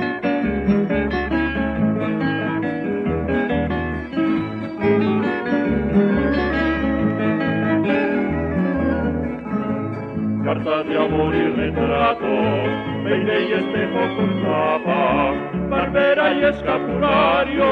Cartas 10.53 10.87
de 10.87 10.97
amor 10.97 11.33
y 11.33 11.47
retratos, 11.49 12.69
peine 13.03 13.41
y 13.41 13.53
espejo 13.53 14.01
con 14.15 14.43
tapa, 14.43 15.33
barbera 15.69 16.33
y 16.33 16.43
escapulario, 16.43 17.65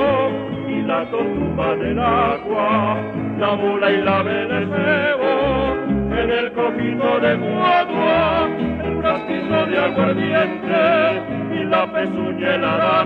y 0.68 0.82
la 0.82 1.06
tortuga 1.12 1.76
del 1.76 2.00
agua, 2.00 2.98
la 3.38 3.56
mula 3.56 3.92
y 3.92 4.02
la 4.02 4.24
venecebo, 4.24 5.76
en 6.18 6.30
el 6.30 6.52
cojito 6.54 7.20
de 7.20 7.36
guadua, 7.36 8.50
el 8.84 9.02
frasquito 9.02 9.66
de 9.68 9.78
aguardiente, 9.78 11.22
y 11.54 11.64
la 11.66 11.92
pezuña 11.92 12.56
y 12.56 12.60
la 12.60 13.06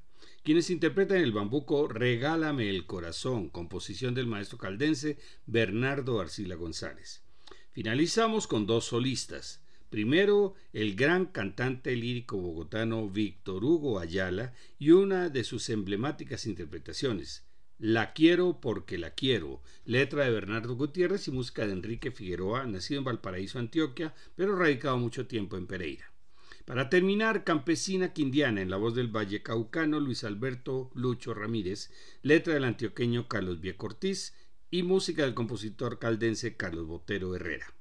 quienes 0.43 0.69
interpretan 0.69 1.17
el 1.17 1.31
bambuco 1.31 1.87
Regálame 1.87 2.69
el 2.69 2.85
Corazón, 2.85 3.49
composición 3.49 4.13
del 4.15 4.27
maestro 4.27 4.57
caldense 4.57 5.17
Bernardo 5.45 6.19
Arcila 6.19 6.55
González. 6.55 7.21
Finalizamos 7.71 8.47
con 8.47 8.65
dos 8.65 8.85
solistas, 8.85 9.61
Primero, 9.91 10.55
el 10.71 10.95
gran 10.95 11.25
cantante 11.25 11.93
lírico 11.97 12.37
bogotano 12.37 13.09
Víctor 13.09 13.65
Hugo 13.65 13.99
Ayala 13.99 14.53
y 14.79 14.91
una 14.91 15.27
de 15.27 15.43
sus 15.43 15.69
emblemáticas 15.69 16.45
interpretaciones, 16.45 17.43
La 17.77 18.13
quiero 18.13 18.61
porque 18.61 18.97
la 18.97 19.09
quiero, 19.09 19.61
letra 19.83 20.23
de 20.23 20.31
Bernardo 20.31 20.75
Gutiérrez 20.75 21.27
y 21.27 21.31
música 21.31 21.67
de 21.67 21.73
Enrique 21.73 22.11
Figueroa, 22.11 22.65
nacido 22.67 22.99
en 22.99 23.03
Valparaíso, 23.03 23.59
Antioquia, 23.59 24.15
pero 24.37 24.55
radicado 24.55 24.97
mucho 24.97 25.27
tiempo 25.27 25.57
en 25.57 25.67
Pereira. 25.67 26.10
Para 26.71 26.89
terminar, 26.89 27.43
Campesina 27.43 28.13
Quindiana, 28.13 28.61
en 28.61 28.69
la 28.69 28.77
voz 28.77 28.95
del 28.95 29.13
Valle 29.13 29.43
Caucano 29.43 29.99
Luis 29.99 30.23
Alberto 30.23 30.89
Lucho 30.95 31.33
Ramírez, 31.33 31.91
letra 32.21 32.53
del 32.53 32.63
antioqueño 32.63 33.27
Carlos 33.27 33.59
Vieco 33.59 33.87
Ortiz 33.87 34.33
y 34.69 34.83
música 34.83 35.23
del 35.23 35.33
compositor 35.33 35.99
caldense 35.99 36.55
Carlos 36.55 36.87
Botero 36.87 37.35
Herrera. 37.35 37.73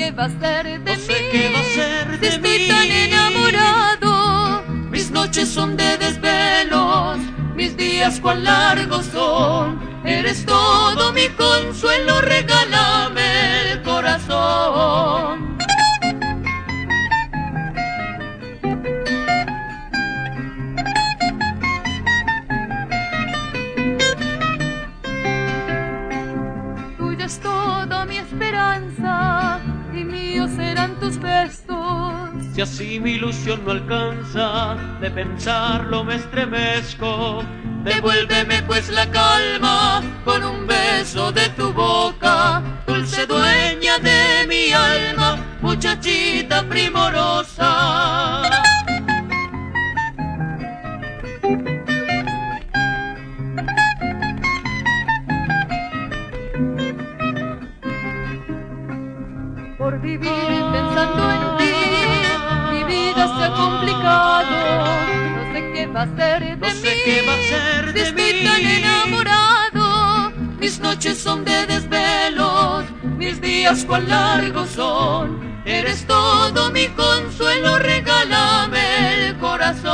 Qué 0.00 0.12
va 0.12 0.24
a 0.24 0.30
ser 0.30 0.64
de 0.64 0.78
no 0.78 0.96
mí. 0.96 1.06
Sé 1.06 1.28
qué 1.30 1.50
va 1.54 1.60
a 1.60 1.64
ser 1.64 2.20
de 2.20 2.30
si 2.30 2.36
estoy 2.36 2.68
tan 2.68 2.90
enamorado. 2.90 4.62
Mis 4.90 5.10
noches 5.10 5.48
son 5.50 5.76
de 5.76 5.98
desvelos, 5.98 7.18
mis 7.54 7.76
días 7.76 8.18
cuán 8.18 8.42
largos 8.44 9.04
son. 9.06 9.78
Eres 10.04 10.46
todo 10.46 11.12
mi 11.12 11.28
consuelo, 11.28 12.22
regálame 12.22 13.72
el 13.72 13.82
corazón. 13.82 15.59
Si 32.54 32.60
así 32.60 33.00
mi 33.00 33.12
ilusión 33.12 33.64
no 33.64 33.70
alcanza, 33.72 34.76
de 35.00 35.10
pensarlo 35.10 36.04
me 36.04 36.16
estremezco. 36.16 37.42
Devuélveme 37.84 38.62
pues 38.64 38.90
la 38.90 39.10
calma 39.10 40.02
con 40.24 40.44
un 40.44 40.66
beso 40.66 41.32
de 41.32 41.48
tu 41.50 41.72
boca, 41.72 42.62
dulce 42.86 43.24
dueña 43.26 43.98
de 43.98 44.46
mi 44.46 44.72
alma, 44.72 45.38
muchachita 45.62 46.62
primorosa. 46.68 48.50
Días 73.60 73.84
cuán 73.84 74.08
largos 74.08 74.70
son. 74.70 75.38
Eres 75.66 76.06
todo 76.06 76.70
mi 76.70 76.86
consuelo, 76.88 77.78
regálame 77.78 79.26
el 79.28 79.36
corazón. 79.36 79.90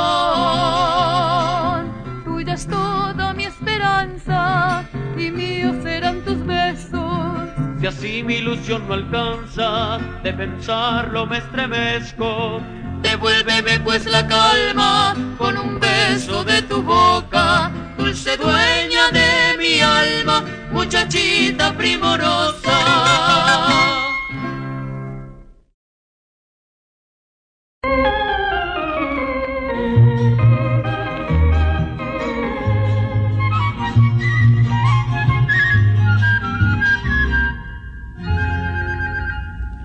Tuya 2.24 2.54
es 2.54 2.68
toda 2.68 3.34
mi 3.34 3.44
esperanza 3.44 4.84
y 5.18 5.30
míos 5.32 5.74
serán 5.82 6.20
tus 6.20 6.46
besos 6.46 7.16
si 7.80 7.86
así 7.86 8.22
mi 8.22 8.36
ilusión 8.36 8.88
no 8.88 8.94
alcanza, 8.94 9.98
de 10.22 10.32
pensarlo 10.32 11.26
me 11.26 11.38
estremezco. 11.38 12.60
Devuélveme 13.02 13.80
pues 13.80 14.06
la 14.06 14.26
calma 14.26 15.14
con 15.36 15.58
un 15.58 15.78
beso 15.78 16.42
de 16.42 16.62
tu 16.62 16.82
boca, 16.82 17.70
dulce 17.98 18.36
dueña 18.38 19.10
de 19.12 19.58
mi 19.58 19.80
alma, 19.80 20.42
muchachita 20.76 21.72
primorosa. 21.74 22.76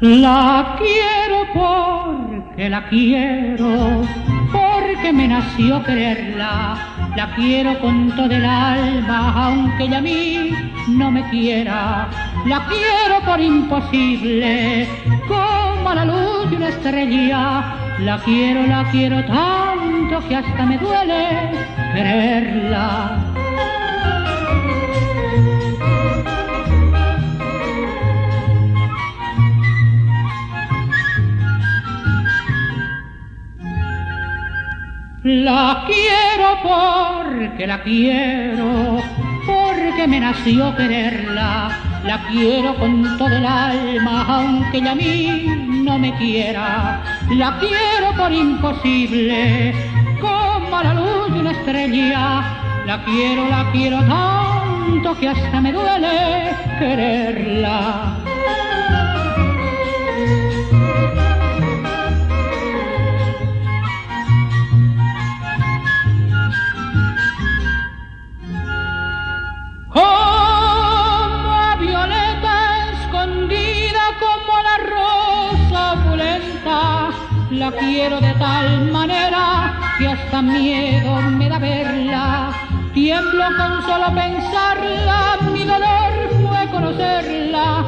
La 0.01 0.75
quiero 0.77 1.37
porque 1.53 2.69
la 2.69 2.89
quiero, 2.89 4.05
porque 4.51 5.13
me 5.13 5.27
nació 5.29 5.81
quererla. 5.83 6.90
La 7.15 7.27
quiero 7.35 7.77
con 7.79 8.09
todo 8.15 8.31
el 8.31 8.45
alma, 8.45 9.45
aunque 9.45 9.83
ella 9.83 9.97
a 9.97 10.01
mí 10.01 10.51
no 10.87 11.11
me 11.11 11.29
quiera. 11.29 12.07
La 12.45 12.65
quiero 12.67 13.21
por 13.25 13.39
imposible, 13.39 14.87
como 15.27 15.93
la 15.93 16.05
luz 16.05 16.49
de 16.49 16.55
una 16.55 16.69
estrella. 16.69 17.75
La 17.99 18.17
quiero, 18.19 18.65
la 18.65 18.89
quiero 18.91 19.23
tanto 19.25 20.27
que 20.27 20.35
hasta 20.35 20.65
me 20.65 20.77
duele 20.77 21.51
quererla. 21.93 23.19
La 35.23 35.85
quiero 35.85 36.57
porque 36.63 37.67
la 37.67 37.83
quiero, 37.83 38.97
porque 39.45 40.07
me 40.07 40.19
nació 40.19 40.75
quererla. 40.75 41.77
La 42.03 42.25
quiero 42.27 42.73
con 42.73 43.19
todo 43.19 43.27
el 43.27 43.45
alma, 43.45 44.25
aunque 44.27 44.79
ella 44.79 44.93
a 44.93 44.95
mí 44.95 45.45
no 45.85 45.99
me 45.99 46.11
quiera. 46.15 47.03
La 47.35 47.59
quiero 47.59 48.17
por 48.17 48.31
imposible, 48.31 49.75
como 50.19 50.81
la 50.81 50.95
luz 50.95 51.31
de 51.31 51.39
una 51.39 51.51
estrella. 51.51 52.57
La 52.87 53.03
quiero, 53.05 53.47
la 53.47 53.71
quiero 53.71 53.99
tanto 53.99 55.19
que 55.19 55.29
hasta 55.29 55.61
me 55.61 55.71
duele 55.71 56.55
quererla. 56.79 58.20
Quiero 77.79 78.19
de 78.19 78.33
tal 78.33 78.91
manera 78.91 79.79
que 79.97 80.07
hasta 80.07 80.41
miedo 80.41 81.21
me 81.37 81.49
da 81.49 81.59
verla. 81.59 82.51
Tiemblo 82.93 83.45
con 83.57 83.81
solo 83.83 84.07
pensarla, 84.13 85.37
mi 85.53 85.63
dolor 85.63 86.13
fue 86.41 86.67
conocerla, 86.71 87.85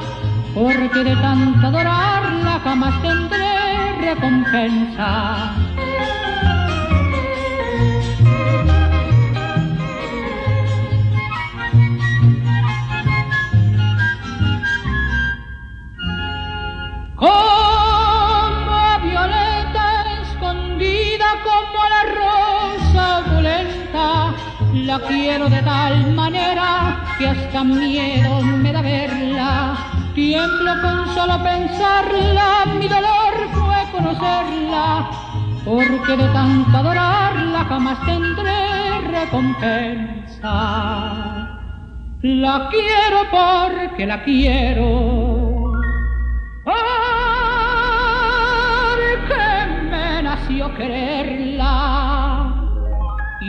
porque 0.54 1.04
de 1.04 1.16
tanto 1.18 1.68
adorarla 1.68 2.60
jamás 2.64 3.02
tendré 3.02 3.94
recompensa. 4.00 5.63
La 24.94 25.00
quiero 25.08 25.50
de 25.50 25.62
tal 25.64 26.14
manera 26.14 27.04
que 27.18 27.28
hasta 27.28 27.64
miedo 27.64 28.42
me 28.44 28.72
da 28.72 28.84
verla. 28.84 29.76
Tiemblo 30.14 30.72
con 30.84 31.16
solo 31.16 31.42
pensarla, 31.42 32.66
mi 32.80 32.88
dolor 32.88 33.34
fue 33.54 33.88
conocerla, 33.92 35.10
porque 35.66 36.16
de 36.16 36.28
tanto 36.28 36.78
adorarla 36.78 37.66
jamás 37.66 38.06
tendré 38.06 39.02
recompensa. 39.18 40.52
La 42.22 42.70
quiero 42.70 43.20
porque 43.32 44.06
la 44.06 44.24
quiero. 44.24 45.72
Porque 46.64 46.76
me 49.90 50.22
nació 50.22 50.72
quererla 50.76 52.03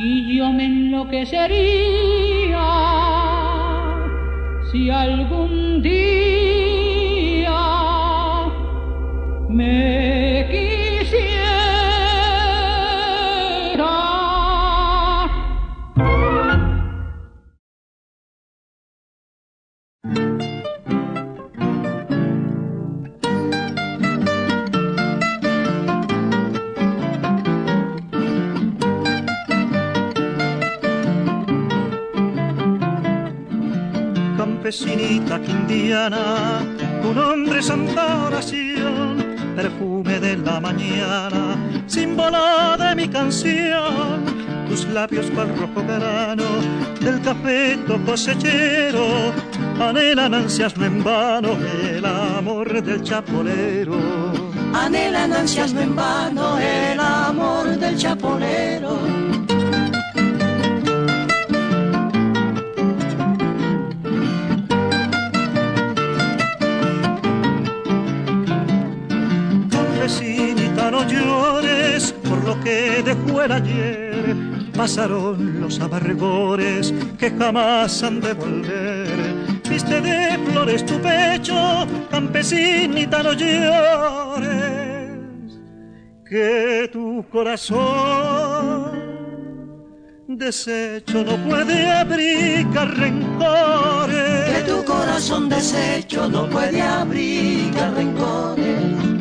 y 0.07 0.37
yo 0.37 0.53
me 0.53 0.67
enloquecería 0.67 1.55
si 4.71 4.91
algún 4.91 5.81
día 5.81 7.51
me 9.49 10.24
santa 37.65 38.27
oración, 38.27 39.17
perfume 39.57 40.21
de 40.21 40.37
la 40.37 40.61
mañana, 40.61 41.57
símbolo 41.87 42.77
de 42.77 42.95
mi 42.95 43.09
canción, 43.09 44.23
tus 44.69 44.87
labios 44.89 45.31
cual 45.31 45.49
rojo 45.57 45.83
grano 45.87 46.45
del 47.01 47.23
cafeto 47.23 47.99
cosechero, 48.05 49.33
anhelan 49.81 50.35
ansias 50.35 50.77
no 50.77 50.85
en 50.85 51.03
vano 51.03 51.57
el 51.91 52.05
amor 52.05 52.83
del 52.83 53.03
chapolero. 53.03 53.97
Anhelan 54.75 55.33
ansias 55.33 55.73
no 55.73 55.81
en 55.81 55.97
vano 55.97 56.59
el 56.59 57.01
amor 57.01 57.79
del 57.79 57.97
chapolero 57.97 59.44
que 72.65 73.03
dejó 73.05 73.43
el 73.43 73.53
ayer. 73.53 74.37
Pasaron 74.75 75.61
los 75.61 75.79
amargores 75.81 76.93
que 77.19 77.31
jamás 77.31 78.03
han 78.03 78.21
de 78.21 78.33
volver. 78.33 79.61
Viste 79.69 80.01
de 80.01 80.39
flores 80.51 80.85
tu 80.85 80.99
pecho, 81.01 81.87
campesinita, 82.11 83.23
no 83.23 83.33
llores. 83.35 84.45
Que 86.29 86.91
tu 86.93 87.25
corazón 87.31 89.05
Desecho 90.27 91.23
no 91.23 91.37
puede 91.49 91.91
abrigar 91.91 92.89
rencores. 92.97 94.51
Que 94.51 94.63
tu 94.67 94.85
corazón 94.85 95.49
desecho 95.51 96.29
no 96.29 96.49
puede 96.49 96.81
abrigar 96.81 97.95
rencores. 97.95 99.14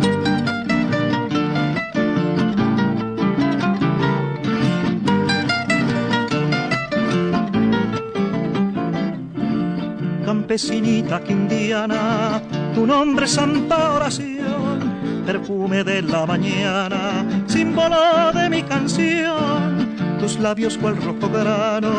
Campesinita 10.54 11.20
quindiana, 11.24 12.40
tu 12.76 12.86
nombre 12.86 13.26
santa 13.26 13.94
oración, 13.96 15.24
perfume 15.26 15.84
de 15.84 16.04
la 16.04 16.28
mañana, 16.28 17.26
símbolo 17.48 18.32
de 18.36 18.52
mi 18.52 18.62
canción. 18.62 19.96
Tus 20.20 20.38
labios 20.38 20.78
cual 20.78 20.98
rojo 20.98 21.28
grano 21.28 21.94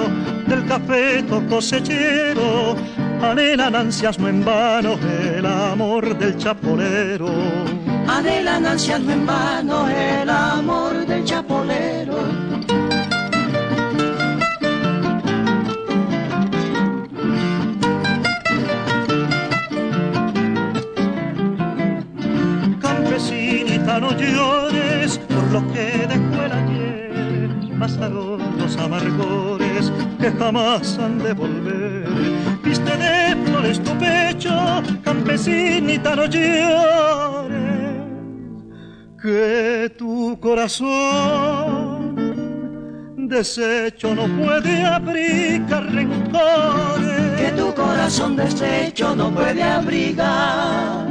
del 0.47 0.65
cafeto 0.67 1.43
cosechero 1.49 2.77
anhelan 3.21 3.75
ansias 3.75 4.21
no 4.21 4.29
en 4.29 4.45
vano 4.45 5.01
el 5.03 5.45
amor 5.45 6.17
del 6.17 6.37
chapolero. 6.37 7.27
Anhelan 8.07 8.63
no 8.63 9.13
en 9.13 9.27
vano 9.27 9.89
el 9.89 10.31
amor 10.31 11.05
del 11.05 11.25
chapolero 11.25 11.94
lo 25.55 25.63
que 25.73 26.07
dejó 26.09 26.43
el 26.47 26.53
ayer 26.53 27.11
pasaron 27.79 28.41
los 28.59 28.77
amargores 28.77 29.93
que 30.19 30.33
jamás 30.33 30.99
han 30.99 31.19
de 31.21 31.33
volver. 31.33 32.09
Viste 32.65 32.97
de 32.97 33.37
flores 33.45 33.81
tu 33.81 33.93
pecho, 33.97 34.83
campesinita 35.05 36.17
no 36.17 36.27
llores, 36.27 38.03
que 39.23 39.95
tu 39.97 40.37
corazón 40.41 42.17
deshecho 43.17 44.13
no 44.13 44.27
puede 44.43 44.85
abrigar 44.85 45.87
rencores. 45.93 47.41
Que 47.41 47.53
tu 47.57 47.73
corazón 47.75 48.35
deshecho 48.35 49.15
no 49.15 49.31
puede 49.31 49.63
abrigar 49.63 51.07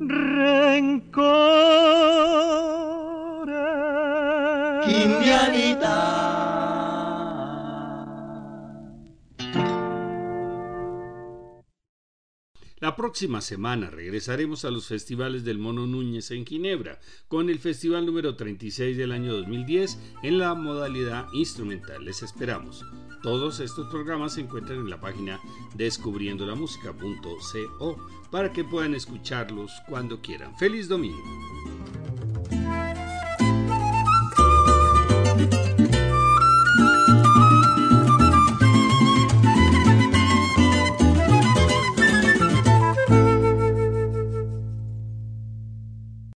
rencor. 0.00 1.64
La 12.84 12.96
próxima 12.96 13.40
semana 13.40 13.88
regresaremos 13.88 14.66
a 14.66 14.70
los 14.70 14.88
festivales 14.88 15.42
del 15.42 15.58
Mono 15.58 15.86
Núñez 15.86 16.30
en 16.32 16.44
Ginebra, 16.44 17.00
con 17.28 17.48
el 17.48 17.58
festival 17.58 18.04
número 18.04 18.36
36 18.36 18.98
del 18.98 19.12
año 19.12 19.32
2010 19.32 19.98
en 20.22 20.38
la 20.38 20.54
modalidad 20.54 21.26
instrumental. 21.32 22.04
Les 22.04 22.22
esperamos. 22.22 22.84
Todos 23.22 23.60
estos 23.60 23.88
programas 23.88 24.34
se 24.34 24.42
encuentran 24.42 24.80
en 24.80 24.90
la 24.90 25.00
página 25.00 25.40
descubriendolamusica.co 25.76 27.96
para 28.30 28.52
que 28.52 28.64
puedan 28.64 28.94
escucharlos 28.94 29.72
cuando 29.88 30.20
quieran. 30.20 30.54
Feliz 30.58 30.86
domingo. 30.86 31.22